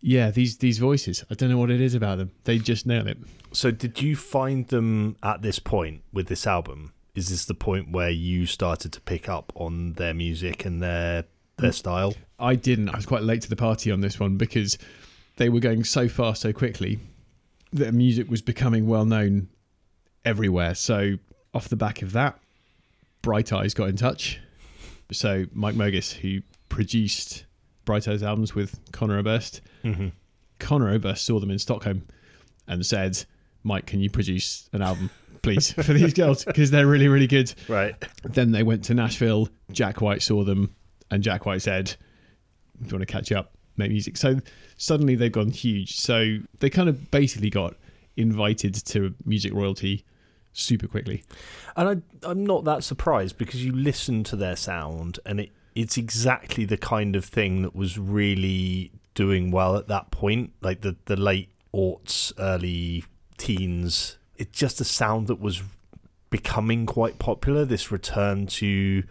yeah, 0.00 0.30
these 0.30 0.58
these 0.58 0.78
voices. 0.78 1.24
I 1.30 1.34
don't 1.34 1.50
know 1.50 1.58
what 1.58 1.70
it 1.70 1.80
is 1.80 1.94
about 1.94 2.18
them. 2.18 2.32
They 2.44 2.58
just 2.58 2.86
nail 2.86 3.06
it. 3.06 3.18
So, 3.52 3.70
did 3.70 4.00
you 4.00 4.16
find 4.16 4.66
them 4.68 5.16
at 5.22 5.42
this 5.42 5.58
point 5.58 6.02
with 6.12 6.28
this 6.28 6.46
album? 6.46 6.92
Is 7.14 7.28
this 7.28 7.44
the 7.44 7.54
point 7.54 7.90
where 7.90 8.10
you 8.10 8.46
started 8.46 8.92
to 8.92 9.00
pick 9.00 9.28
up 9.28 9.52
on 9.56 9.94
their 9.94 10.14
music 10.14 10.64
and 10.64 10.82
their 10.82 11.24
their 11.58 11.72
style? 11.72 12.14
I 12.38 12.54
didn't. 12.54 12.88
I 12.88 12.96
was 12.96 13.06
quite 13.06 13.22
late 13.22 13.42
to 13.42 13.50
the 13.50 13.56
party 13.56 13.90
on 13.90 14.00
this 14.00 14.18
one 14.18 14.36
because 14.36 14.78
they 15.36 15.48
were 15.48 15.60
going 15.60 15.84
so 15.84 16.08
fast 16.08 16.42
so 16.42 16.52
quickly 16.52 16.98
that 17.72 17.84
their 17.84 17.92
music 17.92 18.30
was 18.30 18.40
becoming 18.40 18.86
well 18.86 19.04
known 19.04 19.48
everywhere. 20.24 20.74
So 20.74 21.18
off 21.52 21.68
the 21.68 21.76
back 21.76 22.00
of 22.00 22.12
that, 22.12 22.40
Bright 23.22 23.52
Eyes 23.52 23.74
got 23.74 23.88
in 23.88 23.96
touch. 23.96 24.40
So 25.12 25.44
Mike 25.52 25.74
Mogis, 25.74 26.12
who 26.12 26.40
produced 26.68 27.44
Bright 27.84 28.06
Eyes 28.08 28.22
albums 28.22 28.54
with 28.54 28.78
Conor 28.92 29.18
Oberst, 29.22 29.60
Mm-hmm. 29.84 30.08
Conor 30.58 30.90
Oberst 30.98 31.24
saw 31.24 31.40
them 31.40 31.50
in 31.50 31.58
Stockholm 31.58 32.06
and 32.68 32.84
said, 32.84 33.24
"Mike, 33.62 33.86
can 33.86 34.00
you 34.00 34.10
produce 34.10 34.68
an 34.72 34.82
album, 34.82 35.10
please, 35.42 35.72
for 35.84 35.92
these 35.94 36.12
girls 36.12 36.44
because 36.44 36.70
they're 36.70 36.86
really, 36.86 37.08
really 37.08 37.26
good." 37.26 37.52
Right. 37.68 37.94
Then 38.24 38.52
they 38.52 38.62
went 38.62 38.84
to 38.84 38.94
Nashville. 38.94 39.48
Jack 39.72 40.00
White 40.02 40.22
saw 40.22 40.44
them, 40.44 40.74
and 41.10 41.22
Jack 41.22 41.46
White 41.46 41.62
said, 41.62 41.86
"Do 42.82 42.86
you 42.86 42.92
want 42.92 43.00
to 43.08 43.12
catch 43.12 43.32
up, 43.32 43.54
make 43.78 43.90
music?" 43.90 44.16
So 44.18 44.38
suddenly 44.76 45.14
they've 45.14 45.32
gone 45.32 45.50
huge. 45.50 45.96
So 45.98 46.38
they 46.58 46.68
kind 46.70 46.88
of 46.90 47.10
basically 47.10 47.50
got 47.50 47.74
invited 48.18 48.74
to 48.74 49.14
music 49.24 49.54
royalty 49.54 50.04
super 50.52 50.86
quickly. 50.86 51.24
And 51.76 51.88
I, 51.88 52.28
I'm 52.28 52.44
not 52.44 52.64
that 52.64 52.84
surprised 52.84 53.38
because 53.38 53.64
you 53.64 53.72
listen 53.72 54.24
to 54.24 54.36
their 54.36 54.56
sound 54.56 55.18
and 55.24 55.40
it, 55.40 55.50
it's 55.74 55.96
exactly 55.96 56.64
the 56.64 56.76
kind 56.76 57.16
of 57.16 57.24
thing 57.24 57.62
that 57.62 57.74
was 57.74 57.98
really 57.98 58.92
doing 59.14 59.50
well 59.50 59.76
at 59.76 59.88
that 59.88 60.10
point, 60.10 60.52
like 60.60 60.80
the, 60.80 60.96
the 61.06 61.16
late 61.16 61.50
aughts, 61.74 62.32
early 62.38 63.04
teens. 63.38 64.18
It's 64.36 64.56
just 64.56 64.80
a 64.80 64.84
sound 64.84 65.26
that 65.28 65.40
was 65.40 65.62
becoming 66.30 66.86
quite 66.86 67.18
popular. 67.18 67.64
This 67.64 67.90
return 67.90 68.46
to 68.46 69.04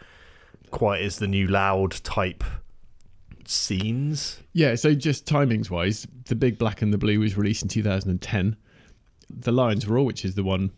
quite 0.71 1.01
as 1.01 1.17
the 1.17 1.27
new 1.27 1.47
loud 1.47 1.91
type 2.03 2.43
scenes. 3.45 4.39
Yeah. 4.53 4.75
So 4.75 4.93
just 4.93 5.25
timings 5.25 5.69
wise, 5.69 6.07
the 6.25 6.35
Big 6.35 6.57
Black 6.57 6.81
and 6.81 6.93
the 6.93 6.97
Blue 6.97 7.19
was 7.19 7.37
released 7.37 7.63
in 7.63 7.69
2010. 7.69 8.55
The 9.29 9.51
Lions 9.51 9.87
Roar, 9.87 10.05
which 10.05 10.25
is 10.25 10.35
the 10.35 10.43
one, 10.43 10.71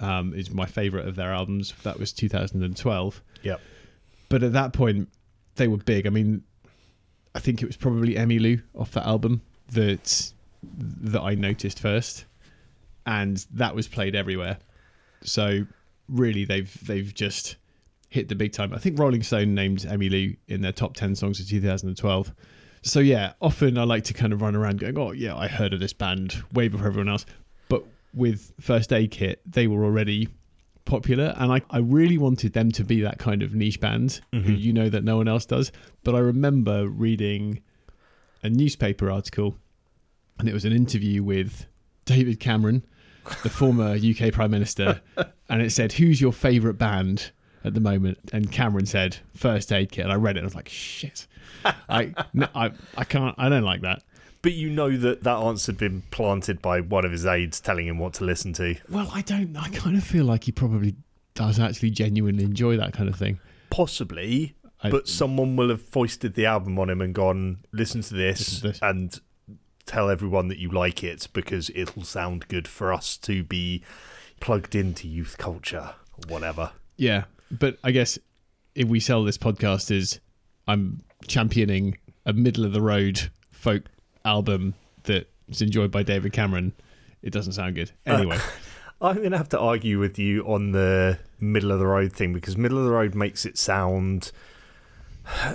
um, 0.00 0.34
is 0.34 0.50
my 0.50 0.66
favorite 0.66 1.06
of 1.06 1.16
their 1.16 1.32
albums. 1.32 1.74
That 1.82 1.98
was 1.98 2.12
2012. 2.12 3.22
Yep. 3.42 3.60
But 4.28 4.42
at 4.42 4.52
that 4.52 4.72
point, 4.72 5.08
they 5.56 5.68
were 5.68 5.76
big. 5.76 6.06
I 6.06 6.10
mean, 6.10 6.42
I 7.34 7.40
think 7.40 7.62
it 7.62 7.66
was 7.66 7.76
probably 7.76 8.14
Emmylou 8.14 8.62
off 8.74 8.92
that 8.92 9.06
album 9.06 9.42
that 9.72 10.32
that 10.62 11.20
I 11.20 11.34
noticed 11.34 11.78
first, 11.78 12.24
and 13.06 13.44
that 13.52 13.74
was 13.74 13.86
played 13.86 14.14
everywhere. 14.14 14.58
So 15.22 15.66
really, 16.08 16.44
they've 16.44 16.86
they've 16.86 17.12
just 17.12 17.56
hit 18.08 18.28
the 18.28 18.34
big 18.34 18.52
time. 18.52 18.72
I 18.72 18.78
think 18.78 18.98
Rolling 18.98 19.22
Stone 19.22 19.54
named 19.54 19.80
Emmylou 19.80 20.36
in 20.48 20.60
their 20.60 20.72
top 20.72 20.94
ten 20.94 21.14
songs 21.14 21.40
of 21.40 21.48
2012. 21.48 22.32
So 22.82 23.00
yeah, 23.00 23.32
often 23.40 23.78
I 23.78 23.84
like 23.84 24.04
to 24.04 24.14
kind 24.14 24.32
of 24.32 24.42
run 24.42 24.54
around 24.54 24.80
going, 24.80 24.96
"Oh 24.98 25.12
yeah, 25.12 25.36
I 25.36 25.48
heard 25.48 25.72
of 25.72 25.80
this 25.80 25.92
band 25.92 26.42
way 26.52 26.68
before 26.68 26.86
everyone 26.86 27.08
else." 27.08 27.26
With 28.14 28.52
First 28.60 28.92
Aid 28.92 29.10
Kit, 29.10 29.40
they 29.44 29.66
were 29.66 29.84
already 29.84 30.28
popular, 30.84 31.34
and 31.36 31.50
I, 31.52 31.62
I 31.70 31.78
really 31.78 32.18
wanted 32.18 32.52
them 32.52 32.70
to 32.72 32.84
be 32.84 33.00
that 33.00 33.18
kind 33.18 33.42
of 33.42 33.54
niche 33.54 33.80
band 33.80 34.20
who 34.32 34.40
Mhm. 34.40 34.60
you 34.60 34.72
know 34.72 34.88
that 34.88 35.02
no 35.02 35.16
one 35.16 35.28
else 35.28 35.46
does. 35.46 35.72
But 36.04 36.14
I 36.14 36.18
remember 36.18 36.86
reading 36.88 37.60
a 38.42 38.50
newspaper 38.50 39.10
article, 39.10 39.56
and 40.38 40.48
it 40.48 40.52
was 40.52 40.64
an 40.64 40.72
interview 40.72 41.22
with 41.22 41.66
David 42.04 42.38
Cameron, 42.38 42.84
the 43.42 43.48
former 43.50 43.94
UK 43.96 44.30
Prime 44.32 44.50
Minister, 44.50 45.00
and 45.48 45.62
it 45.62 45.70
said, 45.70 45.92
"Who's 45.94 46.20
your 46.20 46.32
favourite 46.32 46.76
band 46.78 47.30
at 47.64 47.72
the 47.74 47.80
moment?" 47.80 48.18
And 48.32 48.52
Cameron 48.52 48.84
said, 48.86 49.16
First 49.34 49.72
Aid 49.72 49.90
Kit." 49.90 50.04
And 50.04 50.12
I 50.12 50.16
read 50.16 50.36
it, 50.36 50.40
and 50.40 50.44
I 50.44 50.48
was 50.48 50.54
like, 50.54 50.68
"Shit, 50.68 51.26
I, 51.88 52.12
no, 52.34 52.46
I, 52.54 52.72
I 52.96 53.04
can't, 53.04 53.34
I 53.38 53.48
don't 53.48 53.64
like 53.64 53.80
that." 53.80 54.02
But 54.44 54.52
you 54.52 54.70
know 54.70 54.96
that 54.96 55.24
that 55.24 55.36
answer 55.38 55.72
had 55.72 55.78
been 55.78 56.02
planted 56.12 56.62
by 56.62 56.80
one 56.80 57.04
of 57.04 57.10
his 57.10 57.26
aides 57.26 57.60
telling 57.60 57.86
him 57.88 57.98
what 57.98 58.14
to 58.14 58.24
listen 58.24 58.52
to. 58.52 58.76
Well, 58.88 59.10
I 59.12 59.22
don't. 59.22 59.56
I 59.56 59.68
kind 59.70 59.96
of 59.96 60.04
feel 60.04 60.24
like 60.26 60.44
he 60.44 60.52
probably 60.52 60.94
does 61.34 61.58
actually 61.58 61.90
genuinely 61.90 62.44
enjoy 62.44 62.76
that 62.76 62.92
kind 62.92 63.08
of 63.08 63.16
thing. 63.16 63.40
Possibly, 63.70 64.54
I, 64.82 64.90
but 64.90 65.08
someone 65.08 65.56
will 65.56 65.70
have 65.70 65.82
foisted 65.82 66.34
the 66.34 66.46
album 66.46 66.78
on 66.78 66.88
him 66.90 67.00
and 67.00 67.12
gone, 67.14 67.58
listen 67.72 68.02
to 68.02 68.14
this, 68.14 68.38
Listen 68.38 68.60
to 68.60 68.68
this. 68.68 68.78
and 68.82 69.20
tell 69.86 70.08
everyone 70.08 70.48
that 70.48 70.58
you 70.58 70.70
like 70.70 71.02
it 71.02 71.26
because 71.32 71.70
it'll 71.74 72.04
sound 72.04 72.46
good 72.48 72.68
for 72.68 72.92
us 72.92 73.16
to 73.16 73.42
be 73.42 73.82
plugged 74.40 74.74
into 74.74 75.08
youth 75.08 75.36
culture 75.38 75.94
or 76.16 76.22
whatever. 76.32 76.70
yeah, 76.96 77.24
but 77.50 77.78
I 77.82 77.90
guess 77.90 78.18
if 78.74 78.88
we 78.88 79.00
sell 79.00 79.24
this 79.24 79.38
podcast 79.38 79.90
as 79.96 80.20
I'm 80.68 81.02
championing 81.26 81.98
a 82.24 82.32
middle 82.32 82.64
of 82.64 82.72
the 82.72 82.80
road 82.80 83.30
folk 83.50 83.82
album 84.24 84.74
that's 85.04 85.60
enjoyed 85.60 85.90
by 85.90 86.02
David 86.02 86.32
Cameron, 86.32 86.72
it 87.22 87.30
doesn't 87.30 87.52
sound 87.54 87.74
good. 87.74 87.90
Anyway, 88.06 88.38
I'm 89.00 89.16
going 89.16 89.32
to 89.32 89.38
have 89.38 89.48
to 89.50 89.58
argue 89.58 89.98
with 89.98 90.18
you 90.18 90.42
on 90.42 90.72
the 90.72 91.18
middle 91.40 91.72
of 91.72 91.78
the 91.78 91.86
road 91.86 92.12
thing 92.12 92.32
because 92.32 92.56
middle 92.56 92.78
of 92.78 92.84
the 92.84 92.90
road 92.90 93.14
makes 93.14 93.44
it 93.44 93.58
sound 93.58 94.32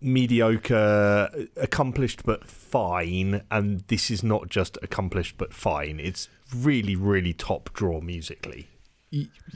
mediocre, 0.00 1.30
accomplished 1.56 2.24
but 2.24 2.46
fine, 2.46 3.42
and 3.50 3.80
this 3.88 4.10
is 4.10 4.22
not 4.22 4.48
just 4.48 4.78
accomplished 4.82 5.36
but 5.38 5.52
fine. 5.52 6.00
It's 6.00 6.28
really, 6.54 6.96
really 6.96 7.32
top 7.32 7.72
draw 7.72 8.00
musically. 8.00 8.68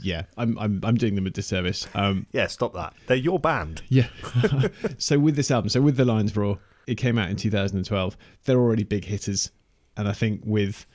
yeah, 0.01 0.23
I'm 0.37 0.57
I'm 0.57 0.79
I'm 0.83 0.95
doing 0.95 1.15
them 1.15 1.27
a 1.27 1.29
disservice. 1.29 1.87
Um, 1.93 2.25
Yeah, 2.31 2.47
stop 2.47 2.73
that. 2.73 2.93
They're 3.07 3.17
your 3.17 3.39
band. 3.39 3.83
Yeah. 3.89 4.07
so 4.97 5.19
with 5.19 5.35
this 5.35 5.51
album, 5.51 5.69
so 5.69 5.81
with 5.81 5.97
the 5.97 6.05
Lions 6.05 6.35
Roar, 6.35 6.59
it 6.91 6.95
came 6.95 7.17
out 7.17 7.29
in 7.29 7.37
2012. 7.37 8.17
They're 8.43 8.59
already 8.59 8.83
big 8.83 9.05
hitters, 9.05 9.49
and 9.95 10.09
I 10.09 10.11
think 10.11 10.41
with 10.43 10.85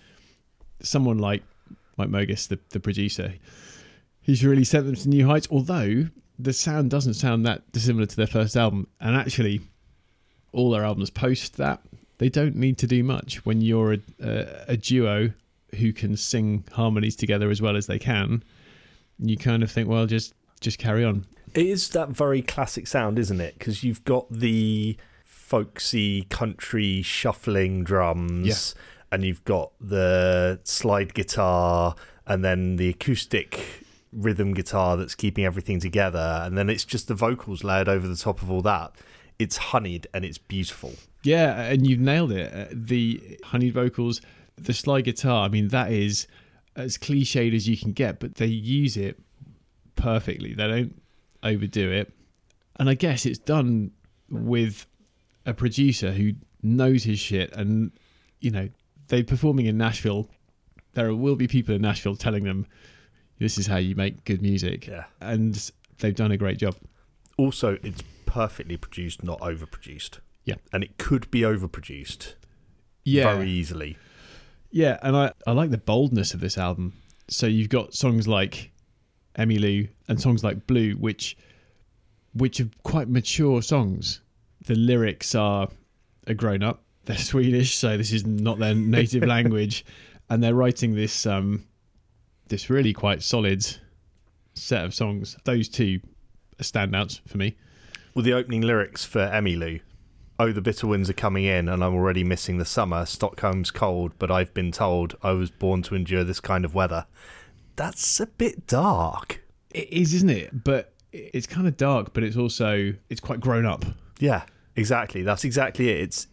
someone 0.83 1.17
like 1.17 1.43
Mike 1.97 2.11
Mogis, 2.11 2.49
the 2.49 2.59
the 2.69 2.81
producer, 2.81 3.33
he's 4.21 4.45
really 4.45 4.63
sent 4.65 4.85
them 4.85 4.95
to 4.95 5.09
new 5.09 5.27
heights. 5.27 5.49
Although 5.51 6.09
the 6.39 6.53
sound 6.53 6.91
doesn't 6.91 7.15
sound 7.15 7.47
that 7.47 7.73
dissimilar 7.73 8.05
to 8.05 8.15
their 8.15 8.27
first 8.27 8.57
album, 8.57 8.89
and 9.01 9.17
actually, 9.17 9.63
all 10.53 10.71
their 10.71 10.85
albums 10.85 11.09
post 11.09 11.57
that 11.57 11.81
they 12.19 12.29
don't 12.29 12.57
need 12.57 12.77
to 12.79 12.87
do 12.87 13.03
much 13.03 13.47
when 13.47 13.63
you're 13.63 13.95
a 13.95 13.99
a, 14.23 14.47
a 14.69 14.77
duo 14.77 15.33
who 15.77 15.95
can 15.95 16.15
sing 16.15 16.65
harmonies 16.73 17.17
together 17.17 17.49
as 17.51 17.63
well 17.63 17.75
as 17.75 17.87
they 17.87 17.99
can. 17.99 18.45
You 19.19 19.39
kind 19.39 19.63
of 19.63 19.71
think, 19.71 19.89
well, 19.89 20.05
just 20.05 20.35
just 20.61 20.79
carry 20.79 21.07
on. 21.07 21.25
It 21.55 21.65
is 21.65 21.89
that 21.91 22.11
very 22.11 22.43
classic 22.43 22.87
sound, 22.87 23.19
isn't 23.19 23.41
it? 23.41 23.59
Because 23.59 23.83
you've 23.83 24.05
got 24.05 24.31
the 24.31 24.99
folksy 25.47 26.23
country 26.25 27.03
shuffling 27.03 27.85
drums, 27.85 28.75
and 29.13 29.25
you've 29.25 29.45
got 29.45 29.71
the 29.81 30.59
slide 30.65 31.15
guitar, 31.15 31.95
and 32.27 32.45
then 32.45 32.77
the 32.77 32.89
acoustic 32.89 33.85
rhythm 34.13 34.55
guitar 34.55 34.97
that's 34.97 35.15
keeping 35.15 35.45
everything 35.45 35.79
together, 35.79 36.41
and 36.43 36.59
then 36.59 36.69
it's 36.69 36.85
just 36.85 37.07
the 37.07 37.15
vocals 37.15 37.63
layered 37.63 37.89
over 37.89 38.09
the 38.09 38.17
top 38.17 38.43
of 38.43 38.51
all 38.51 38.63
that. 38.63 38.93
It's 39.39 39.57
honeyed 39.57 40.09
and 40.13 40.25
it's 40.25 40.39
beautiful. 40.39 40.95
Yeah, 41.23 41.61
and 41.61 41.87
you've 41.87 42.01
nailed 42.01 42.33
it. 42.33 42.53
Uh, 42.53 42.67
The 42.73 43.39
honeyed 43.45 43.75
vocals, 43.75 44.21
the 44.57 44.73
slide 44.73 45.05
guitar. 45.05 45.45
I 45.45 45.49
mean, 45.49 45.69
that 45.69 45.93
is 45.93 46.27
as 46.75 46.99
cliched 46.99 47.55
as 47.55 47.69
you 47.69 47.77
can 47.77 47.93
get, 47.93 48.19
but 48.19 48.35
they 48.37 48.47
use 48.47 48.97
it 48.97 49.21
perfectly. 49.95 50.55
They 50.55 50.67
don't 50.67 51.01
overdo 51.45 51.93
it, 51.93 52.13
and 52.81 52.91
I 52.91 52.95
guess 52.95 53.25
it's 53.27 53.39
done 53.39 53.93
with 54.29 54.87
a 55.47 55.55
producer 55.55 56.13
who 56.13 56.33
knows 56.63 57.05
his 57.05 57.19
shit. 57.19 57.53
And 57.55 57.93
you 58.41 58.51
know, 58.51 58.69
they're 59.09 59.25
performing 59.25 59.65
in 59.67 59.79
Nashville. 59.79 60.29
There 60.93 61.15
will 61.15 61.37
be 61.37 61.49
people 61.49 61.75
in 61.75 61.81
Nashville 61.83 62.17
telling 62.17 62.45
them, 62.45 62.67
"This 63.39 63.57
is 63.57 63.67
how 63.67 63.77
you 63.79 63.95
make 63.95 64.25
good 64.25 64.43
music," 64.43 64.87
Yeah. 64.87 65.05
and 65.21 65.71
they've 65.99 66.15
done 66.15 66.33
a 66.33 66.37
great 66.37 66.59
job. 66.59 66.77
Also, 67.39 67.79
it's 67.83 68.03
perfectly 68.27 68.77
produced, 68.77 69.23
not 69.23 69.41
overproduced. 69.41 70.19
Yeah. 70.45 70.57
And 70.73 70.85
it 70.85 70.99
could 70.99 71.31
be 71.31 71.41
overproduced 71.41 72.35
Yeah, 73.05 73.35
very 73.35 73.51
easily. 73.51 73.97
Yeah, 74.71 74.99
and 75.03 75.17
I, 75.17 75.33
I 75.47 75.53
like 75.53 75.71
the 75.71 75.79
boldness 75.79 76.35
of 76.35 76.41
this 76.41 76.59
album. 76.59 76.93
So 77.29 77.47
you've 77.47 77.69
got 77.69 77.95
songs 77.95 78.27
like 78.29 78.71
Emmylou 79.39 79.89
and 80.09 80.21
songs 80.21 80.43
like 80.45 80.67
Blue, 80.67 80.93
which 80.95 81.37
which 82.33 82.61
are 82.61 82.69
quite 82.83 83.09
mature 83.09 83.63
songs. 83.63 84.21
The 84.67 84.75
lyrics 84.75 85.35
are 85.35 85.69
are 86.29 86.35
grown 86.35 86.63
up. 86.63 86.83
They're 87.05 87.17
Swedish, 87.17 87.77
so 87.77 87.97
this 87.97 88.13
is 88.13 88.27
not 88.27 88.59
their 88.59 88.75
native 88.75 89.23
language, 89.27 89.85
and 90.29 90.43
they're 90.43 90.55
writing 90.55 90.95
this 90.95 91.25
um 91.27 91.65
this 92.49 92.71
really 92.71 92.93
quite 92.93 93.23
solid 93.23 93.65
set 94.55 94.85
of 94.85 94.95
songs. 94.95 95.37
Those 95.45 95.69
two 95.69 96.01
are 96.61 96.65
standouts 96.65 97.21
for 97.27 97.39
me. 97.39 97.57
Well, 98.15 98.25
the 98.25 98.33
opening 98.33 98.63
lyrics 98.63 99.05
for 99.05 99.21
Emmylou. 99.21 99.81
Oh, 100.39 100.53
the 100.53 100.61
bitter 100.61 100.87
winds 100.87 101.09
are 101.09 101.15
coming 101.15 101.45
in, 101.45 101.69
and 101.69 101.83
I'm 101.83 101.95
already 101.95 102.25
missing 102.25 102.59
the 102.59 102.65
summer. 102.65 103.07
Stockholm's 103.07 103.71
cold, 103.71 104.13
but 104.19 104.31
I've 104.31 104.53
been 104.53 104.71
told 104.71 105.17
I 105.23 105.33
was 105.33 105.51
born 105.51 105.83
to 105.83 105.95
endure 105.95 106.25
this 106.25 106.41
kind 106.41 106.65
of 106.65 106.75
weather. 106.75 107.07
That's 107.77 108.21
a 108.21 108.27
bit 108.27 108.67
dark. 108.67 109.43
It 109.71 109.91
is, 109.91 110.13
isn't 110.15 110.31
it? 110.31 110.65
But 110.65 110.93
it's 111.13 111.47
kind 111.47 111.67
of 111.67 111.77
dark, 111.77 112.13
but 112.13 112.23
it's 112.23 112.37
also 112.37 112.95
it's 113.09 113.21
quite 113.21 113.41
grown 113.41 113.65
up. 113.65 113.85
Yeah, 114.19 114.45
exactly. 114.77 115.23
That's 115.23 115.45
exactly 115.45 115.91
it. 115.91 116.01
It's 116.01 116.27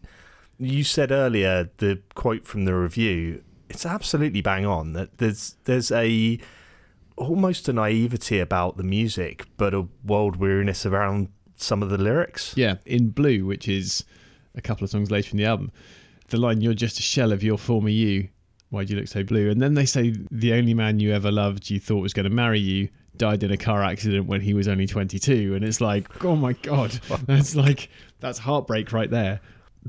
you 0.59 0.83
said 0.83 1.12
earlier 1.12 1.69
the 1.77 2.01
quote 2.15 2.45
from 2.45 2.65
the 2.65 2.75
review. 2.75 3.43
It's 3.69 3.85
absolutely 3.85 4.41
bang 4.41 4.65
on. 4.65 4.93
That 4.93 5.17
there's 5.17 5.55
there's 5.63 5.91
a 5.91 6.39
almost 7.15 7.67
a 7.69 7.73
naivety 7.73 8.39
about 8.39 8.77
the 8.77 8.83
music, 8.83 9.45
but 9.57 9.73
a 9.73 9.88
world 10.05 10.38
weariness 10.38 10.85
around 10.85 11.29
some 11.55 11.83
of 11.83 11.89
the 11.89 11.97
lyrics. 11.97 12.53
Yeah, 12.55 12.75
in 12.85 13.09
Blue, 13.09 13.45
which 13.45 13.67
is 13.67 14.03
a 14.55 14.62
couple 14.62 14.83
of 14.83 14.89
songs 14.89 15.12
later 15.12 15.31
in 15.31 15.38
the 15.38 15.45
album, 15.45 15.71
the 16.29 16.38
line 16.38 16.62
"You're 16.62 16.73
just 16.73 17.00
a 17.00 17.03
shell 17.03 17.31
of 17.31 17.43
your 17.43 17.57
former 17.57 17.89
you." 17.89 18.29
Why 18.69 18.83
do 18.83 18.93
you 18.93 19.00
look 19.00 19.07
so 19.07 19.23
blue? 19.23 19.51
And 19.51 19.62
then 19.62 19.75
they 19.75 19.85
say 19.85 20.15
the 20.31 20.53
only 20.53 20.73
man 20.73 21.00
you 21.00 21.13
ever 21.13 21.31
loved, 21.31 21.69
you 21.69 21.79
thought 21.79 22.00
was 22.00 22.12
going 22.12 22.23
to 22.23 22.31
marry 22.31 22.59
you, 22.59 22.89
died 23.17 23.43
in 23.43 23.51
a 23.51 23.58
car 23.58 23.84
accident 23.84 24.27
when 24.27 24.41
he 24.41 24.53
was 24.53 24.67
only 24.67 24.88
22. 24.88 25.55
And 25.55 25.63
it's 25.63 25.82
like, 25.82 26.24
oh 26.24 26.36
my 26.36 26.53
god, 26.53 26.91
that's 27.27 27.55
like 27.55 27.89
that's 28.20 28.39
heartbreak 28.39 28.91
right 28.91 29.10
there. 29.10 29.39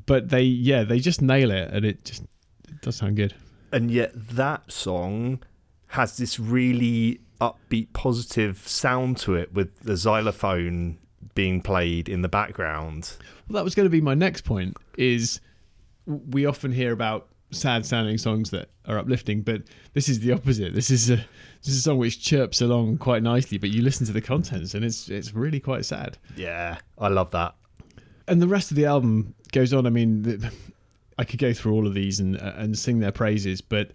But 0.07 0.29
they, 0.29 0.43
yeah, 0.43 0.83
they 0.85 0.99
just 0.99 1.23
nail 1.23 1.51
it, 1.51 1.71
and 1.73 1.85
it 1.85 2.05
just 2.05 2.23
it 2.69 2.81
does 2.81 2.97
sound 2.97 3.17
good. 3.17 3.35
and 3.73 3.91
yet 3.91 4.11
that 4.15 4.71
song 4.73 5.43
has 5.89 6.17
this 6.17 6.41
really 6.41 7.21
upbeat 7.41 7.93
positive 7.93 8.67
sound 8.67 9.17
to 9.19 9.35
it 9.35 9.53
with 9.53 9.77
the 9.81 9.97
xylophone 9.97 10.99
being 11.35 11.61
played 11.61 12.09
in 12.09 12.23
the 12.23 12.29
background 12.29 13.17
Well, 13.49 13.55
that 13.57 13.65
was 13.65 13.75
going 13.75 13.87
to 13.87 13.91
be 13.91 14.01
my 14.01 14.15
next 14.15 14.43
point. 14.43 14.77
Is 14.97 15.41
we 16.07 16.47
often 16.47 16.73
hear 16.73 16.93
about 16.93 17.29
sad 17.55 17.87
sounding 17.87 18.19
songs 18.19 18.51
that 18.51 18.69
are 18.87 18.99
uplifting, 18.99 19.43
but 19.43 19.63
this 19.95 20.09
is 20.09 20.21
the 20.21 20.33
opposite. 20.33 20.75
This 20.75 20.91
is 20.91 21.11
a 21.11 21.17
this 21.17 21.69
is 21.69 21.79
a 21.79 21.81
song 21.81 21.99
which 21.99 22.23
chirps 22.23 22.61
along 22.61 22.99
quite 22.99 23.23
nicely, 23.23 23.57
but 23.59 23.71
you 23.71 23.83
listen 23.83 24.07
to 24.07 24.13
the 24.13 24.21
contents 24.21 24.75
and 24.75 24.85
it's 24.85 25.09
it's 25.09 25.33
really 25.35 25.61
quite 25.61 25.85
sad. 25.87 26.19
yeah 26.37 26.79
i 26.99 27.09
love 27.09 27.31
that 27.31 27.55
And 28.29 28.41
the 28.43 28.49
rest 28.49 28.71
of 28.71 28.77
the 28.77 28.85
album 28.87 29.35
goes 29.53 29.73
on. 29.73 29.87
I 29.87 29.91
mean, 29.91 30.23
the, 30.23 30.53
I 31.19 31.25
could 31.25 31.39
go 31.39 31.53
through 31.53 31.73
all 31.75 31.87
of 31.87 31.95
these 31.95 32.21
and 32.21 32.37
uh, 32.37 32.53
and 32.57 32.77
sing 32.79 33.01
their 33.01 33.13
praises, 33.13 33.61
but 33.61 33.93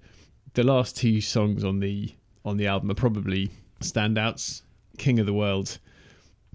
the 0.53 0.63
last 0.63 0.97
two 0.97 1.21
songs 1.21 1.63
on 1.63 1.79
the 1.79 2.13
on 2.45 2.57
the 2.57 2.67
album 2.67 2.89
are 2.89 2.95
probably 2.95 3.51
standouts. 3.81 4.61
King 4.97 5.19
of 5.19 5.25
the 5.25 5.33
World. 5.33 5.77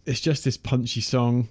It's 0.07 0.21
just 0.21 0.45
this 0.45 0.57
punchy 0.57 1.01
song. 1.01 1.49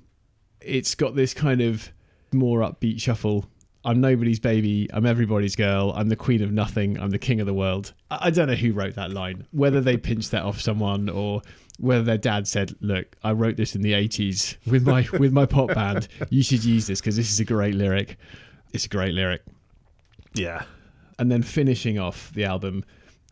It's 0.62 0.96
got 0.96 1.16
this 1.16 1.34
kind 1.34 1.62
of 1.62 1.90
more 2.32 2.60
upbeat 2.62 3.02
shuffle 3.02 3.46
I'm 3.86 4.00
nobody's 4.00 4.40
baby. 4.40 4.90
I'm 4.94 5.06
everybody's 5.06 5.56
girl. 5.56 5.92
I'm 5.96 6.10
the 6.10 6.16
queen 6.16 6.42
of 6.42 6.52
nothing. 6.52 6.98
I'm 7.00 7.10
the 7.10 7.20
king 7.20 7.42
of 7.42 7.46
the 7.46 7.54
world. 7.54 7.94
I, 8.10 8.28
I 8.28 8.30
don't 8.30 8.48
know 8.48 8.56
who 8.56 8.72
wrote 8.72 8.96
that 8.96 9.12
line, 9.12 9.46
whether 9.52 9.82
they 9.82 9.98
pinched 9.98 10.32
that 10.32 10.44
off 10.44 10.62
someone 10.62 11.10
or 11.10 11.42
whether 11.80 12.04
their 12.04 12.18
dad 12.18 12.48
said, 12.48 12.76
"Look, 12.80 13.16
I 13.24 13.32
wrote 13.32 13.58
this 13.58 13.76
in 13.76 13.82
the 13.82 13.94
'80s 13.94 14.56
with 14.66 14.86
my 14.86 15.08
with 15.20 15.34
my 15.34 15.46
pop 15.46 15.74
band. 15.74 16.08
You 16.30 16.44
should 16.44 16.64
use 16.64 16.88
this 16.88 17.02
because 17.02 17.16
this 17.16 17.32
is 17.32 17.40
a 17.40 17.46
great 17.46 17.76
lyric. 17.76 18.18
It's 18.72 18.86
a 18.86 18.90
great 18.90 19.14
lyric." 19.14 19.42
Yeah. 20.34 20.64
And 21.20 21.32
then 21.32 21.44
finishing 21.44 22.00
off 22.00 22.32
the 22.34 22.46
album, 22.46 22.84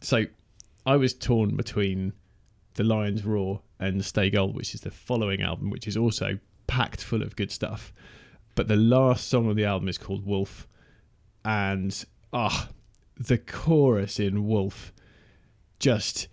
so 0.01 0.25
I 0.85 0.97
was 0.97 1.13
torn 1.13 1.55
between 1.55 2.13
the 2.75 2.83
Lions 2.83 3.25
Roar 3.25 3.61
and 3.79 4.03
Stay 4.05 4.29
Gold, 4.29 4.55
which 4.55 4.75
is 4.75 4.81
the 4.81 4.91
following 4.91 5.41
album, 5.41 5.69
which 5.69 5.87
is 5.87 5.97
also 5.97 6.37
packed 6.67 7.03
full 7.03 7.21
of 7.21 7.35
good 7.35 7.51
stuff. 7.51 7.91
But 8.55 8.67
the 8.67 8.75
last 8.75 9.27
song 9.27 9.47
on 9.49 9.55
the 9.55 9.65
album 9.65 9.87
is 9.87 9.97
called 9.97 10.25
Wolf, 10.25 10.67
and 11.45 12.03
ah, 12.33 12.69
the 13.17 13.37
chorus 13.37 14.19
in 14.19 14.47
Wolf, 14.47 14.91
just 15.79 16.27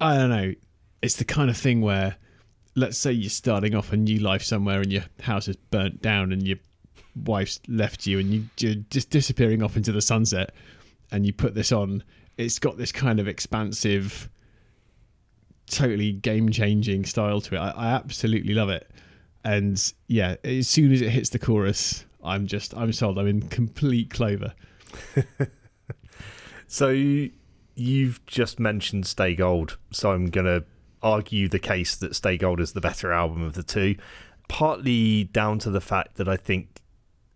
I 0.00 0.16
don't 0.16 0.30
know. 0.30 0.54
It's 1.02 1.16
the 1.16 1.24
kind 1.24 1.50
of 1.50 1.56
thing 1.56 1.80
where, 1.80 2.16
let's 2.74 2.98
say 2.98 3.12
you're 3.12 3.30
starting 3.30 3.74
off 3.74 3.92
a 3.92 3.96
new 3.96 4.18
life 4.18 4.42
somewhere 4.42 4.80
and 4.80 4.92
your 4.92 5.04
house 5.20 5.48
is 5.48 5.56
burnt 5.56 6.02
down 6.02 6.32
and 6.32 6.46
your 6.46 6.58
wife's 7.24 7.60
left 7.68 8.06
you 8.06 8.18
and 8.18 8.32
you, 8.32 8.44
you're 8.58 8.82
just 8.90 9.10
disappearing 9.10 9.62
off 9.62 9.76
into 9.76 9.92
the 9.92 10.02
sunset, 10.02 10.54
and 11.10 11.26
you 11.26 11.32
put 11.32 11.54
this 11.54 11.72
on. 11.72 12.04
It's 12.36 12.60
got 12.60 12.76
this 12.76 12.92
kind 12.92 13.18
of 13.18 13.26
expansive, 13.26 14.28
totally 15.66 16.12
game 16.12 16.50
changing 16.50 17.04
style 17.04 17.40
to 17.40 17.56
it. 17.56 17.58
I, 17.58 17.70
I 17.70 17.86
absolutely 17.88 18.54
love 18.54 18.70
it 18.70 18.88
and 19.48 19.94
yeah, 20.08 20.36
as 20.44 20.68
soon 20.68 20.92
as 20.92 21.00
it 21.00 21.08
hits 21.08 21.30
the 21.30 21.38
chorus, 21.38 22.04
I'm 22.22 22.46
just 22.46 22.76
I'm 22.76 22.92
sold. 22.92 23.18
I'm 23.18 23.26
in 23.26 23.48
complete 23.48 24.10
clover. 24.10 24.52
so 26.66 26.88
you've 27.74 28.26
just 28.26 28.60
mentioned 28.60 29.06
Stay 29.06 29.34
Gold, 29.34 29.78
so 29.90 30.12
I'm 30.12 30.26
gonna 30.26 30.64
argue 31.02 31.48
the 31.48 31.58
case 31.58 31.96
that 31.96 32.14
Stay 32.14 32.36
Gold 32.36 32.60
is 32.60 32.74
the 32.74 32.82
better 32.82 33.10
album 33.10 33.42
of 33.42 33.54
the 33.54 33.62
two, 33.62 33.96
partly 34.48 35.24
down 35.24 35.58
to 35.60 35.70
the 35.70 35.80
fact 35.80 36.16
that 36.16 36.28
I 36.28 36.36
think 36.36 36.82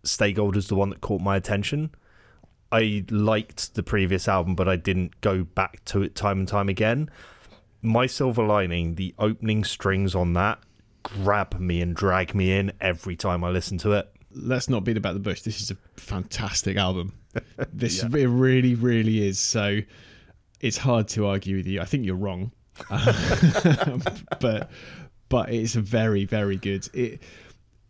Stay 0.03 0.33
Gold 0.33 0.55
is 0.55 0.67
the 0.67 0.75
one 0.75 0.91
that 0.91 1.01
caught 1.01 1.21
my 1.21 1.35
attention. 1.35 1.89
I 2.71 3.05
liked 3.09 3.73
the 3.73 3.81
previous 3.81 4.27
album, 4.27 4.53
but 4.53 4.69
I 4.69 4.75
didn't 4.75 5.19
go 5.21 5.43
back 5.43 5.83
to 5.85 6.03
it 6.03 6.13
time 6.13 6.39
and 6.39 6.47
time 6.47 6.69
again. 6.69 7.09
My 7.81 8.05
Silver 8.05 8.43
Lining, 8.43 8.95
the 8.95 9.15
opening 9.17 9.63
strings 9.63 10.13
on 10.13 10.33
that 10.33 10.59
grab 11.03 11.59
me 11.59 11.81
and 11.81 11.95
drag 11.95 12.33
me 12.33 12.57
in 12.57 12.73
every 12.81 13.15
time 13.15 13.43
I 13.43 13.49
listen 13.49 13.77
to 13.79 13.93
it. 13.93 14.09
Let's 14.31 14.69
not 14.69 14.83
beat 14.83 14.97
about 14.97 15.13
the 15.13 15.19
bush. 15.19 15.41
This 15.41 15.61
is 15.61 15.71
a 15.71 15.77
fantastic 15.99 16.77
album. 16.77 17.13
This 17.73 18.03
yeah. 18.03 18.19
it 18.19 18.27
really, 18.27 18.75
really 18.75 19.27
is. 19.27 19.39
So 19.39 19.79
it's 20.61 20.77
hard 20.77 21.07
to 21.09 21.25
argue 21.25 21.57
with 21.57 21.65
you. 21.65 21.81
I 21.81 21.85
think 21.85 22.05
you're 22.05 22.15
wrong, 22.15 22.51
but 24.39 24.69
but 25.29 25.51
it's 25.51 25.73
very, 25.73 26.25
very 26.25 26.57
good. 26.57 26.87
It, 26.93 27.23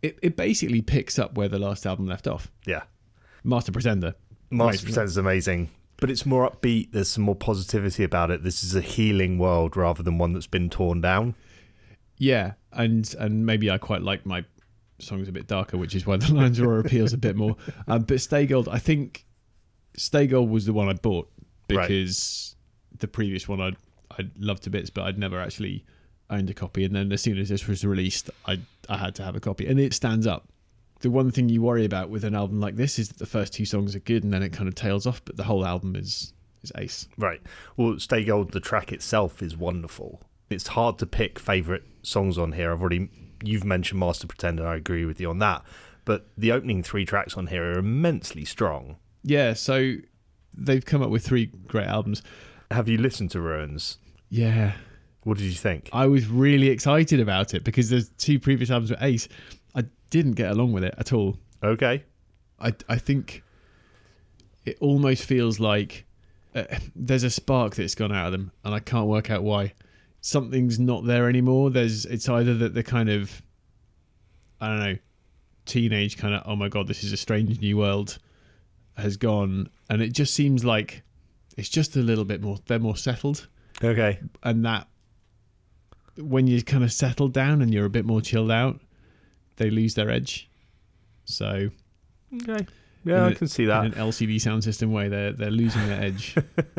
it 0.00 0.18
it 0.22 0.36
basically 0.36 0.80
picks 0.80 1.18
up 1.18 1.36
where 1.36 1.48
the 1.48 1.58
last 1.58 1.84
album 1.84 2.06
left 2.06 2.26
off. 2.26 2.50
Yeah, 2.64 2.84
Master 3.42 3.70
Pretender. 3.70 4.14
Master 4.50 4.84
Pretender 4.84 5.04
is 5.04 5.18
amazing 5.18 5.68
but 5.98 6.10
it's 6.10 6.26
more 6.26 6.50
upbeat. 6.50 6.92
There's 6.92 7.08
some 7.08 7.24
more 7.24 7.34
positivity 7.36 8.04
about 8.04 8.30
it. 8.30 8.42
This 8.42 8.64
is 8.64 8.74
a 8.74 8.80
healing 8.80 9.38
world 9.38 9.76
rather 9.76 10.02
than 10.02 10.18
one 10.18 10.32
that's 10.32 10.46
been 10.46 10.68
torn 10.68 11.00
down. 11.00 11.34
Yeah, 12.18 12.52
and 12.74 13.14
and 13.18 13.46
maybe 13.46 13.70
I 13.70 13.78
quite 13.78 14.02
like 14.02 14.26
my 14.26 14.44
songs 14.98 15.28
a 15.28 15.32
bit 15.32 15.46
darker, 15.46 15.76
which 15.76 15.94
is 15.94 16.06
why 16.06 16.16
the 16.16 16.32
Lions 16.34 16.60
Roar 16.60 16.78
appeals 16.78 17.12
a 17.12 17.18
bit 17.18 17.36
more. 17.36 17.56
Um, 17.88 18.02
but 18.02 18.20
Stay 18.20 18.46
Gold, 18.46 18.68
I 18.68 18.78
think 18.78 19.24
Stay 19.96 20.26
Gold 20.26 20.50
was 20.50 20.66
the 20.66 20.72
one 20.72 20.88
I 20.88 20.94
bought 20.94 21.30
because 21.68 22.54
right. 22.92 23.00
the 23.00 23.08
previous 23.08 23.48
one 23.48 23.60
I 23.60 23.72
I 24.18 24.28
loved 24.38 24.64
to 24.64 24.70
bits, 24.70 24.90
but 24.90 25.04
I'd 25.04 25.18
never 25.18 25.40
actually 25.40 25.84
owned 26.30 26.50
a 26.50 26.54
copy. 26.54 26.84
And 26.84 26.94
then 26.94 27.12
as 27.12 27.22
soon 27.22 27.38
as 27.38 27.48
this 27.48 27.66
was 27.66 27.84
released, 27.84 28.30
I 28.46 28.60
I 28.88 28.98
had 28.98 29.14
to 29.16 29.22
have 29.22 29.36
a 29.36 29.40
copy, 29.40 29.66
and 29.66 29.78
it 29.78 29.94
stands 29.94 30.26
up. 30.26 30.48
The 31.00 31.10
one 31.10 31.30
thing 31.30 31.48
you 31.48 31.60
worry 31.60 31.84
about 31.84 32.08
with 32.08 32.24
an 32.24 32.34
album 32.34 32.60
like 32.60 32.76
this 32.76 32.98
is 32.98 33.08
that 33.08 33.18
the 33.18 33.26
first 33.26 33.52
two 33.52 33.66
songs 33.66 33.94
are 33.94 34.00
good, 34.00 34.24
and 34.24 34.32
then 34.32 34.42
it 34.42 34.52
kind 34.52 34.68
of 34.68 34.74
tails 34.74 35.06
off, 35.06 35.22
but 35.24 35.36
the 35.36 35.44
whole 35.44 35.66
album 35.66 35.96
is 35.96 36.32
is 36.62 36.72
ace. 36.76 37.08
Right. 37.18 37.40
Well, 37.76 37.98
Stay 37.98 38.24
Gold, 38.24 38.52
the 38.52 38.60
track 38.60 38.92
itself 38.92 39.42
is 39.42 39.56
wonderful. 39.56 40.22
It's 40.54 40.68
hard 40.68 40.98
to 40.98 41.06
pick 41.06 41.38
favorite 41.38 41.84
songs 42.02 42.38
on 42.38 42.52
here. 42.52 42.72
I've 42.72 42.80
already 42.80 43.10
you've 43.42 43.64
mentioned 43.64 44.00
Master 44.00 44.26
Pretender. 44.26 44.66
I 44.66 44.76
agree 44.76 45.04
with 45.04 45.20
you 45.20 45.30
on 45.30 45.38
that. 45.40 45.62
But 46.04 46.26
the 46.36 46.52
opening 46.52 46.82
three 46.82 47.04
tracks 47.04 47.36
on 47.36 47.48
here 47.48 47.72
are 47.72 47.78
immensely 47.78 48.44
strong. 48.44 48.96
Yeah, 49.22 49.54
so 49.54 49.96
they've 50.52 50.84
come 50.84 51.02
up 51.02 51.10
with 51.10 51.24
three 51.24 51.46
great 51.46 51.86
albums. 51.86 52.22
Have 52.70 52.88
you 52.88 52.98
listened 52.98 53.30
to 53.32 53.40
Ruins? 53.40 53.98
Yeah. 54.28 54.72
What 55.22 55.38
did 55.38 55.44
you 55.44 55.54
think? 55.54 55.88
I 55.92 56.06
was 56.06 56.26
really 56.28 56.68
excited 56.68 57.20
about 57.20 57.54
it 57.54 57.64
because 57.64 57.88
the 57.88 58.02
two 58.18 58.38
previous 58.38 58.70
albums 58.70 58.90
were 58.90 58.98
ace. 59.00 59.28
I 59.74 59.84
didn't 60.10 60.32
get 60.32 60.50
along 60.50 60.72
with 60.72 60.84
it 60.84 60.94
at 60.98 61.12
all. 61.12 61.38
Okay. 61.62 62.04
I 62.60 62.74
I 62.88 62.96
think 62.98 63.42
it 64.66 64.76
almost 64.80 65.24
feels 65.24 65.58
like 65.58 66.04
uh, 66.54 66.64
there's 66.94 67.24
a 67.24 67.30
spark 67.30 67.74
that's 67.74 67.94
gone 67.94 68.12
out 68.12 68.26
of 68.26 68.32
them, 68.32 68.52
and 68.64 68.74
I 68.74 68.80
can't 68.80 69.06
work 69.06 69.30
out 69.30 69.42
why 69.42 69.72
something's 70.24 70.80
not 70.80 71.04
there 71.04 71.28
anymore. 71.28 71.68
There's 71.68 72.06
it's 72.06 72.30
either 72.30 72.54
that 72.54 72.72
the 72.72 72.82
kind 72.82 73.10
of 73.10 73.42
I 74.58 74.68
don't 74.68 74.80
know 74.80 74.96
teenage 75.66 76.16
kind 76.16 76.34
of 76.34 76.42
oh 76.46 76.56
my 76.56 76.68
god 76.68 76.86
this 76.88 77.02
is 77.02 77.10
a 77.10 77.16
strange 77.16 77.60
new 77.60 77.76
world 77.76 78.18
has 78.96 79.16
gone, 79.18 79.68
and 79.90 80.00
it 80.00 80.12
just 80.12 80.34
seems 80.34 80.64
like 80.64 81.02
it's 81.58 81.68
just 81.68 81.94
a 81.96 82.00
little 82.00 82.24
bit 82.24 82.40
more 82.40 82.58
they're 82.66 82.78
more 82.78 82.96
settled. 82.96 83.48
Okay, 83.82 84.18
and 84.42 84.64
that 84.64 84.88
when 86.16 86.46
you 86.46 86.62
kind 86.62 86.84
of 86.84 86.92
settle 86.92 87.28
down 87.28 87.60
and 87.60 87.74
you're 87.74 87.86
a 87.86 87.90
bit 87.90 88.06
more 88.06 88.22
chilled 88.22 88.50
out, 88.50 88.80
they 89.56 89.68
lose 89.68 89.94
their 89.94 90.10
edge. 90.10 90.48
So 91.26 91.68
okay. 92.42 92.66
Yeah, 93.04 93.26
I 93.26 93.30
a, 93.30 93.34
can 93.34 93.48
see 93.48 93.66
that. 93.66 93.84
In 93.84 93.92
an 93.92 93.98
LCD 93.98 94.40
sound 94.40 94.64
system 94.64 94.90
way, 94.90 95.08
they're 95.08 95.32
they're 95.32 95.50
losing 95.50 95.86
their 95.86 96.00
edge. 96.00 96.34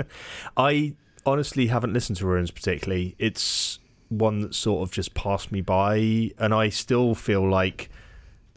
I 0.58 0.95
honestly 1.25 1.67
haven't 1.67 1.93
listened 1.93 2.17
to 2.17 2.25
Ruins 2.25 2.51
particularly. 2.51 3.15
It's 3.19 3.79
one 4.09 4.39
that 4.41 4.55
sort 4.55 4.88
of 4.88 4.93
just 4.93 5.13
passed 5.13 5.51
me 5.51 5.61
by, 5.61 6.31
and 6.38 6.53
I 6.53 6.69
still 6.69 7.15
feel 7.15 7.47
like 7.49 7.89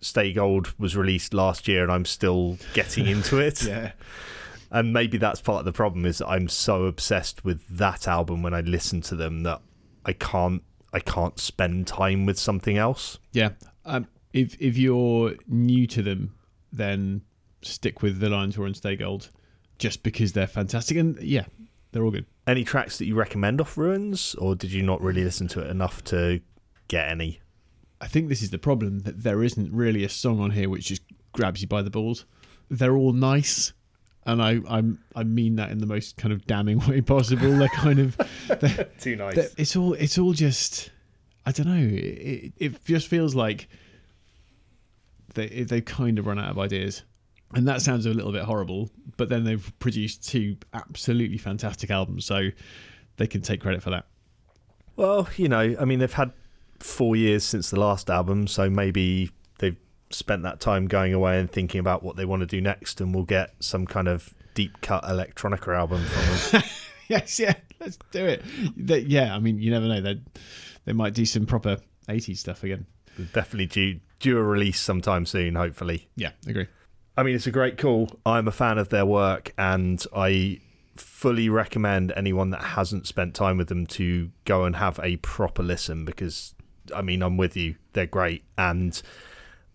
Stay 0.00 0.33
Gold 0.33 0.74
was 0.78 0.96
released 0.96 1.35
last 1.35 1.66
year, 1.68 1.83
and 1.83 1.90
I'm 1.92 2.04
still 2.04 2.59
getting 2.74 3.07
into 3.07 3.38
it. 3.46 3.62
yeah. 3.62 3.92
And 4.70 4.92
maybe 4.92 5.16
that's 5.16 5.40
part 5.40 5.61
of 5.61 5.64
the 5.64 5.72
problem 5.72 6.04
is 6.04 6.20
I'm 6.20 6.48
so 6.48 6.85
obsessed 6.85 7.42
with 7.44 7.66
that 7.70 8.07
album 8.07 8.42
when 8.42 8.52
I 8.52 8.61
listen 8.61 9.00
to 9.02 9.14
them 9.14 9.42
that 9.44 9.62
I 10.04 10.12
can't 10.12 10.62
I 10.92 11.00
can't 11.00 11.38
spend 11.38 11.87
time 11.87 12.26
with 12.26 12.38
something 12.38 12.76
else. 12.76 13.18
Yeah. 13.33 13.50
Um, 13.87 14.07
if 14.35 14.61
if 14.61 14.76
you're 14.76 15.35
new 15.46 15.87
to 15.87 16.02
them, 16.02 16.35
then 16.70 17.22
stick 17.62 18.02
with 18.02 18.20
the 18.20 18.28
Lions 18.28 18.59
Roar 18.59 18.66
and 18.66 18.76
Stay 18.76 18.94
Gold, 18.94 19.31
just 19.78 20.02
because 20.02 20.35
they're 20.35 20.46
fantastic. 20.46 20.98
And 20.98 21.18
yeah, 21.22 21.46
they're 21.92 22.04
all 22.04 22.11
good. 22.11 22.26
Any 22.48 22.64
tracks 22.64 22.96
that 22.96 23.04
you 23.04 23.14
recommend 23.14 23.61
off 23.61 23.76
Ruins, 23.76 24.34
or 24.37 24.54
did 24.54 24.72
you 24.72 24.82
not 24.82 25.02
really 25.02 25.22
listen 25.22 25.48
to 25.48 25.61
it 25.61 25.70
enough 25.70 26.02
to 26.04 26.40
get 26.88 27.11
any? 27.11 27.40
I 28.00 28.06
think 28.06 28.30
this 28.30 28.40
is 28.40 28.48
the 28.48 28.58
problem 28.58 29.00
that 29.00 29.22
there 29.22 29.42
isn't 29.42 29.70
really 29.70 30.02
a 30.02 30.08
song 30.08 30.40
on 30.40 30.52
here 30.52 30.70
which 30.70 30.87
just 30.87 31.02
grabs 31.32 31.61
you 31.61 31.68
by 31.68 31.82
the 31.82 31.90
balls. 31.90 32.24
They're 32.70 32.96
all 32.96 33.12
nice, 33.12 33.74
and 34.24 34.42
I 34.42 34.61
I'm, 34.66 34.98
I 35.14 35.24
mean 35.24 35.56
that 35.56 35.70
in 35.70 35.76
the 35.76 35.87
most 35.87 36.16
kind 36.16 36.32
of 36.32 36.46
damning 36.46 36.78
way 36.88 37.02
possible. 37.02 37.54
They're 37.54 37.68
kind 37.68 37.98
of 37.98 38.16
they're, 38.48 38.84
too 38.98 39.16
nice. 39.16 39.37
It's 39.58 39.76
all 39.76 39.92
it's 39.92 40.16
all 40.16 40.32
just 40.32 40.90
I 41.44 41.52
don't 41.52 41.66
know. 41.66 41.87
It, 41.98 42.54
it 42.56 42.84
just 42.87 43.08
feels 43.08 43.34
like 43.34 43.68
they 45.34 45.64
they 45.64 45.82
kind 45.82 46.18
of 46.18 46.26
run 46.26 46.38
out 46.38 46.50
of 46.50 46.58
ideas 46.58 47.02
and 47.54 47.66
that 47.66 47.82
sounds 47.82 48.06
a 48.06 48.11
little 48.11 48.32
bit 48.32 48.42
horrible, 48.42 48.90
but 49.16 49.28
then 49.28 49.44
they've 49.44 49.72
produced 49.78 50.28
two 50.28 50.56
absolutely 50.74 51.38
fantastic 51.38 51.90
albums, 51.90 52.24
so 52.24 52.48
they 53.16 53.26
can 53.26 53.40
take 53.40 53.61
credit 53.61 53.82
for 53.82 53.90
that. 53.90 54.06
Well, 54.96 55.28
you 55.37 55.48
know, 55.48 55.76
I 55.78 55.84
mean, 55.84 55.98
they've 55.98 56.12
had 56.12 56.32
four 56.80 57.16
years 57.16 57.44
since 57.44 57.70
the 57.70 57.78
last 57.80 58.11
album, 58.11 58.46
so 58.46 58.68
maybe 58.68 59.30
they've 59.58 59.76
spent 60.11 60.42
that 60.42 60.61
time 60.61 60.87
going 60.87 61.14
away 61.14 61.38
and 61.38 61.50
thinking 61.50 61.80
about 61.80 62.02
what 62.02 62.16
they 62.16 62.24
want 62.24 62.40
to 62.40 62.46
do 62.46 62.61
next, 62.61 63.00
and 63.00 63.14
we'll 63.14 63.24
get 63.24 63.54
some 63.61 63.87
kind 63.87 64.08
of 64.08 64.34
deep 64.54 64.80
cut 64.80 65.04
electronica 65.04 65.76
album 65.76 66.02
from 66.04 66.61
them. 66.61 66.68
yes, 67.08 67.38
yeah, 67.38 67.54
let's 67.80 67.98
do 68.11 68.26
it. 68.26 68.42
They, 68.76 69.00
yeah, 69.00 69.34
I 69.34 69.38
mean, 69.38 69.58
you 69.58 69.70
never 69.70 69.87
know. 69.87 70.00
They 70.00 70.20
they 70.84 70.92
might 70.92 71.14
do 71.14 71.24
some 71.24 71.46
proper 71.46 71.78
80s 72.08 72.38
stuff 72.38 72.64
again. 72.64 72.87
Definitely 73.32 73.66
due 73.66 74.00
due 74.20 74.38
a 74.38 74.42
release 74.42 74.80
sometime 74.80 75.26
soon, 75.26 75.54
hopefully. 75.54 76.08
Yeah, 76.16 76.32
agree. 76.46 76.66
I 77.18 77.24
mean, 77.24 77.35
it's 77.35 77.48
a 77.48 77.50
great 77.50 77.78
call. 77.78 78.09
I'm 78.24 78.46
a 78.46 78.52
fan 78.52 78.78
of 78.78 78.90
their 78.90 79.04
work, 79.04 79.52
and 79.59 80.04
I 80.14 80.61
fully 80.94 81.48
recommend 81.48 82.12
anyone 82.14 82.50
that 82.50 82.62
hasn't 82.62 83.09
spent 83.09 83.35
time 83.35 83.59
with 83.59 83.66
them 83.66 83.88
to 83.88 84.31
go 84.44 84.64
and 84.64 84.76
have 84.76 85.00
a 85.02 85.16
proper 85.16 85.64
listen 85.64 86.04
because, 86.04 86.54
I 86.94 87.02
mean, 87.02 87.24
I'm 87.24 87.37
with 87.37 87.57
you. 87.57 87.74
They're 87.92 88.07
great. 88.07 88.44
And 88.57 89.02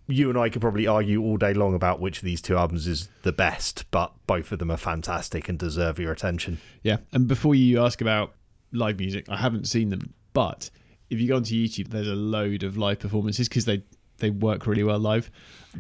you 0.08 0.30
and 0.30 0.40
I 0.40 0.48
could 0.48 0.62
probably 0.62 0.88
argue 0.88 1.22
all 1.22 1.36
day 1.36 1.54
long 1.54 1.74
about 1.74 2.00
which 2.00 2.20
of 2.20 2.24
these 2.24 2.42
two 2.42 2.56
albums 2.56 2.88
is 2.88 3.10
the 3.24 3.34
best, 3.34 3.92
but 3.92 4.14
both 4.26 4.54
of 4.54 4.60
them 4.60 4.72
are 4.72 4.78
fantastic 4.78 5.50
and 5.50 5.60
deserve 5.60 6.00
your 6.00 6.14
attention. 6.14 6.62
Yeah, 6.82 7.00
and 7.12 7.28
before 7.28 7.56
you 7.56 7.84
ask 7.84 8.00
about 8.00 8.36
live 8.72 9.00
music, 9.00 9.26
I 9.28 9.36
haven't 9.36 9.68
seen 9.68 9.90
them, 9.90 10.14
but 10.32 10.70
if 11.10 11.20
you 11.20 11.28
go 11.28 11.36
onto 11.36 11.56
YouTube, 11.56 11.90
there's 11.90 12.08
a 12.08 12.16
load 12.16 12.64
of 12.64 12.78
live 12.78 13.00
performances 13.00 13.50
because 13.50 13.66
they 13.66 13.84
they 14.24 14.30
work 14.30 14.66
really 14.66 14.84
well 14.84 15.00
live. 15.00 15.30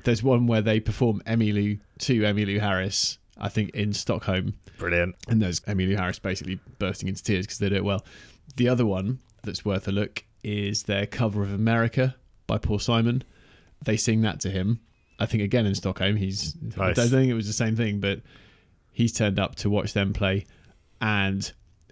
There's 0.03 0.21
one 0.21 0.47
where 0.47 0.61
they 0.61 0.79
perform 0.79 1.21
Emmylou 1.25 1.79
to 1.99 2.21
Emmylou 2.21 2.59
Harris, 2.59 3.17
I 3.37 3.47
think 3.49 3.69
in 3.71 3.93
Stockholm, 3.93 4.53
Brilliant. 4.77 5.15
and 5.27 5.41
there's 5.41 5.61
Emmylou 5.61 5.97
Harris 5.97 6.19
basically 6.19 6.59
bursting 6.77 7.07
into 7.09 7.23
tears 7.23 7.45
because 7.45 7.59
they 7.59 7.69
do 7.69 7.75
it 7.75 7.83
well. 7.85 8.03
The 8.57 8.67
other 8.67 8.85
one 8.85 9.19
that's 9.43 9.63
worth 9.63 9.87
a 9.87 9.91
look 9.91 10.23
is 10.43 10.83
their 10.83 11.05
cover 11.05 11.41
of 11.41 11.53
America 11.53 12.15
by 12.47 12.57
Paul 12.57 12.79
Simon. 12.79 13.23
They 13.83 13.95
sing 13.97 14.21
that 14.21 14.39
to 14.41 14.49
him. 14.49 14.79
I 15.19 15.25
think 15.25 15.41
again 15.43 15.65
in 15.65 15.75
Stockholm. 15.75 16.17
He's 16.17 16.55
I 16.77 16.91
don't 16.91 17.09
think 17.09 17.29
it 17.29 17.33
was 17.33 17.47
the 17.47 17.53
same 17.53 17.75
thing, 17.75 17.99
but 17.99 18.21
he's 18.91 19.13
turned 19.13 19.39
up 19.39 19.55
to 19.55 19.69
watch 19.69 19.93
them 19.93 20.11
play, 20.11 20.45
and 20.99 21.49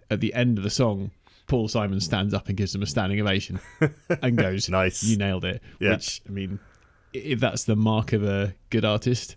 at 0.10 0.20
the 0.20 0.34
end 0.34 0.58
of 0.58 0.64
the 0.66 0.70
song, 0.70 1.12
Paul 1.52 1.68
Simon 1.68 2.00
stands 2.00 2.34
up 2.34 2.48
and 2.48 2.56
gives 2.56 2.72
them 2.72 2.82
a 2.82 2.86
standing 2.86 3.20
ovation 3.22 3.60
and 4.22 4.38
goes, 4.38 4.70
Nice. 4.82 5.04
"You 5.04 5.18
nailed 5.18 5.44
it." 5.44 5.62
Yeah. 5.82 5.92
Which 5.92 6.22
I 6.28 6.32
mean, 6.32 6.60
if 7.14 7.42
that's 7.42 7.66
the 7.66 7.76
mark 7.76 8.14
of 8.14 8.24
a 8.24 8.56
good 8.70 8.86
artist, 8.86 9.36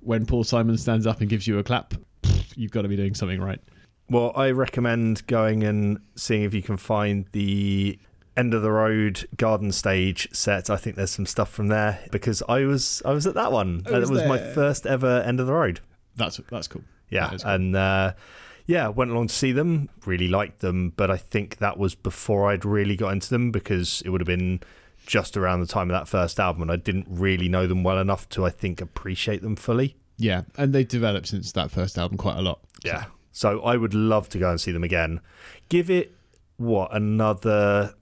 when 0.00 0.26
Paul 0.26 0.42
Simon 0.42 0.76
stands 0.76 1.06
up 1.06 1.20
and 1.20 1.30
gives 1.30 1.46
you 1.46 1.58
a 1.58 1.62
clap, 1.62 1.94
you've 2.56 2.72
got 2.72 2.82
to 2.82 2.88
be 2.88 2.96
doing 2.96 3.14
something 3.14 3.40
right. 3.40 3.60
Well, 4.10 4.32
I 4.34 4.50
recommend 4.50 5.26
going 5.28 5.62
and 5.62 6.00
seeing 6.16 6.42
if 6.42 6.52
you 6.54 6.60
can 6.60 6.76
find 6.76 7.26
the 7.32 7.98
end 8.36 8.52
of 8.52 8.62
the 8.62 8.72
road 8.72 9.28
garden 9.36 9.70
stage 9.70 10.28
set. 10.32 10.68
I 10.68 10.76
think 10.76 10.96
there's 10.96 11.12
some 11.12 11.24
stuff 11.24 11.50
from 11.50 11.68
there 11.68 12.00
because 12.10 12.42
I 12.48 12.64
was 12.64 13.00
I 13.04 13.12
was 13.12 13.28
at 13.28 13.34
that 13.34 13.52
one. 13.52 13.82
I 13.86 13.90
That 13.92 14.00
was 14.00 14.10
was 14.10 14.24
my 14.24 14.38
first 14.38 14.86
ever 14.86 15.22
end 15.24 15.38
of 15.38 15.46
the 15.46 15.52
road. 15.54 15.78
That's 16.16 16.40
that's 16.50 16.66
cool. 16.66 16.82
Yeah, 17.10 17.28
That 17.28 17.34
is 17.36 17.42
cool. 17.44 17.52
and 17.52 17.76
uh, 17.76 18.12
yeah, 18.66 18.88
went 18.88 19.10
along 19.10 19.28
to 19.28 19.34
see 19.34 19.52
them. 19.52 19.88
Really 20.06 20.28
liked 20.28 20.60
them, 20.60 20.92
but 20.96 21.10
I 21.10 21.16
think 21.16 21.58
that 21.58 21.78
was 21.78 21.94
before 21.94 22.50
I'd 22.50 22.64
really 22.64 22.96
got 22.96 23.12
into 23.12 23.28
them 23.30 23.50
because 23.50 24.02
it 24.04 24.10
would 24.10 24.20
have 24.20 24.26
been 24.26 24.60
just 25.06 25.36
around 25.36 25.60
the 25.60 25.66
time 25.66 25.90
of 25.90 25.94
that 25.94 26.08
first 26.08 26.40
album, 26.40 26.62
and 26.62 26.70
I 26.70 26.76
didn't 26.76 27.06
really 27.08 27.48
know 27.48 27.66
them 27.66 27.82
well 27.82 27.98
enough 27.98 28.28
to 28.30 28.44
I 28.44 28.50
think 28.50 28.80
appreciate 28.80 29.42
them 29.42 29.56
fully. 29.56 29.96
Yeah, 30.16 30.42
and 30.56 30.72
they've 30.72 30.88
developed 30.88 31.28
since 31.28 31.52
that 31.52 31.70
first 31.70 31.98
album 31.98 32.16
quite 32.16 32.38
a 32.38 32.42
lot. 32.42 32.60
Yeah. 32.84 33.06
So 33.32 33.60
I 33.62 33.76
would 33.76 33.94
love 33.94 34.28
to 34.30 34.38
go 34.38 34.50
and 34.50 34.60
see 34.60 34.70
them 34.70 34.84
again. 34.84 35.20
Give 35.68 35.90
it 35.90 36.14
what 36.56 36.94
another 36.94 37.94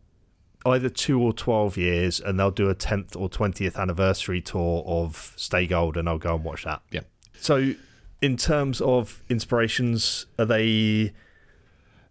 either 0.65 0.89
two 0.89 1.21
or 1.21 1.33
twelve 1.33 1.77
years, 1.77 2.21
and 2.21 2.39
they'll 2.39 2.51
do 2.51 2.69
a 2.69 2.75
tenth 2.75 3.17
or 3.17 3.29
twentieth 3.29 3.79
anniversary 3.79 4.41
tour 4.41 4.85
of 4.87 5.33
Stay 5.37 5.67
Gold, 5.67 5.97
and 5.97 6.09
I'll 6.09 6.19
go 6.19 6.35
and 6.35 6.45
watch 6.45 6.65
that. 6.65 6.83
Yeah. 6.91 7.01
So, 7.41 7.75
in 8.23 8.37
terms 8.39 8.81
of 8.81 9.23
inspirations, 9.29 10.25
are 10.39 10.45
they 10.47 11.13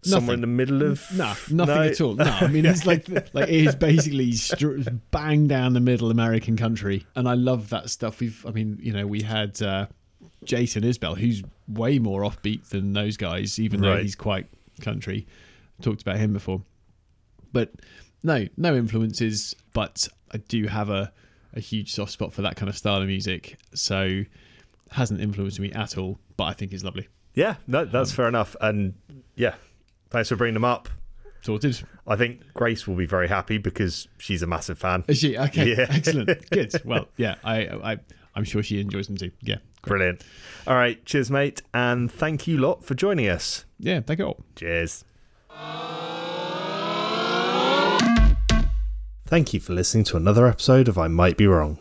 somewhere 0.04 0.34
in 0.36 0.42
the 0.42 0.48
middle 0.48 0.84
of? 0.84 1.02
No, 1.14 1.34
nothing 1.50 1.66
No? 1.76 1.82
at 1.84 2.02
all. 2.02 2.16
No, 2.16 2.26
I 2.26 2.48
mean 2.48 2.66
it's 2.66 2.86
like 2.86 3.08
like 3.34 3.50
it 3.50 3.66
is 3.68 3.76
basically 3.76 4.32
str- 4.34 4.80
bang 5.12 5.48
down 5.48 5.74
the 5.74 5.80
middle 5.80 6.12
American 6.12 6.58
country, 6.58 7.06
and 7.16 7.28
I 7.28 7.34
love 7.34 7.70
that 7.70 7.90
stuff. 7.90 8.20
We've, 8.20 8.46
I 8.46 8.52
mean, 8.52 8.78
you 8.82 8.94
know, 8.94 9.08
we 9.08 9.22
had 9.22 9.62
uh, 9.62 9.88
Jason 10.44 10.84
Isbell, 10.84 11.18
who's 11.18 11.42
way 11.68 11.98
more 12.00 12.22
offbeat 12.22 12.70
than 12.70 12.94
those 12.94 13.18
guys, 13.18 13.58
even 13.60 13.82
though 13.82 13.98
he's 13.98 14.16
quite 14.16 14.48
country. 14.82 15.26
Talked 15.82 16.02
about 16.04 16.18
him 16.18 16.34
before, 16.34 16.62
but 17.54 17.72
no, 18.22 18.46
no 18.58 18.76
influences. 18.76 19.56
But 19.74 20.08
I 20.32 20.38
do 20.38 20.68
have 20.68 20.90
a 20.90 21.12
a 21.54 21.60
huge 21.60 21.92
soft 21.92 22.12
spot 22.12 22.32
for 22.34 22.42
that 22.44 22.56
kind 22.56 22.70
of 22.70 22.78
style 22.78 23.02
of 23.02 23.08
music, 23.08 23.58
so 23.74 24.24
hasn't 24.92 25.20
influenced 25.22 25.60
me 25.60 25.72
at 25.72 25.98
all. 25.98 26.20
But 26.38 26.46
I 26.46 26.54
think 26.54 26.74
it's 26.74 26.84
lovely. 26.84 27.08
Yeah, 27.34 27.56
no, 27.68 27.86
that's 27.86 28.12
Um, 28.12 28.16
fair 28.16 28.28
enough. 28.28 28.56
And 28.62 28.94
yeah, 29.36 29.56
thanks 30.10 30.30
for 30.30 30.36
bringing 30.36 30.54
them 30.56 30.66
up. 30.66 30.90
Sorted. 31.42 31.82
I 32.06 32.16
think 32.18 32.42
Grace 32.54 32.86
will 32.88 32.96
be 32.96 33.06
very 33.08 33.28
happy 33.28 33.58
because 33.58 34.08
she's 34.20 34.44
a 34.44 34.48
massive 34.48 34.78
fan. 34.78 35.04
Is 35.08 35.18
she 35.20 35.38
okay? 35.38 35.72
Yeah. 35.76 35.88
Excellent. 35.90 36.50
Good. 36.52 36.74
Well, 36.86 37.08
yeah, 37.18 37.36
I, 37.44 37.68
I, 37.94 37.98
I'm 38.36 38.44
sure 38.44 38.62
she 38.62 38.80
enjoys 38.80 39.08
them 39.08 39.18
too. 39.18 39.32
Yeah. 39.42 39.56
Great. 39.82 39.98
Brilliant. 39.98 40.24
All 40.68 40.76
right, 40.76 41.04
cheers, 41.06 41.32
mate, 41.32 41.64
and 41.74 42.12
thank 42.12 42.46
you 42.48 42.58
lot 42.60 42.84
for 42.86 42.94
joining 42.94 43.28
us. 43.28 43.66
Yeah. 43.80 44.02
Thank 44.02 44.20
you 44.20 44.26
all. 44.28 44.44
Cheers. 44.56 45.04
Thank 49.26 49.54
you 49.54 49.60
for 49.62 49.74
listening 49.74 50.04
to 50.06 50.18
another 50.18 50.46
episode 50.46 50.88
of 50.90 50.98
I 50.98 51.08
Might 51.08 51.38
Be 51.38 51.48
Wrong. 51.48 51.80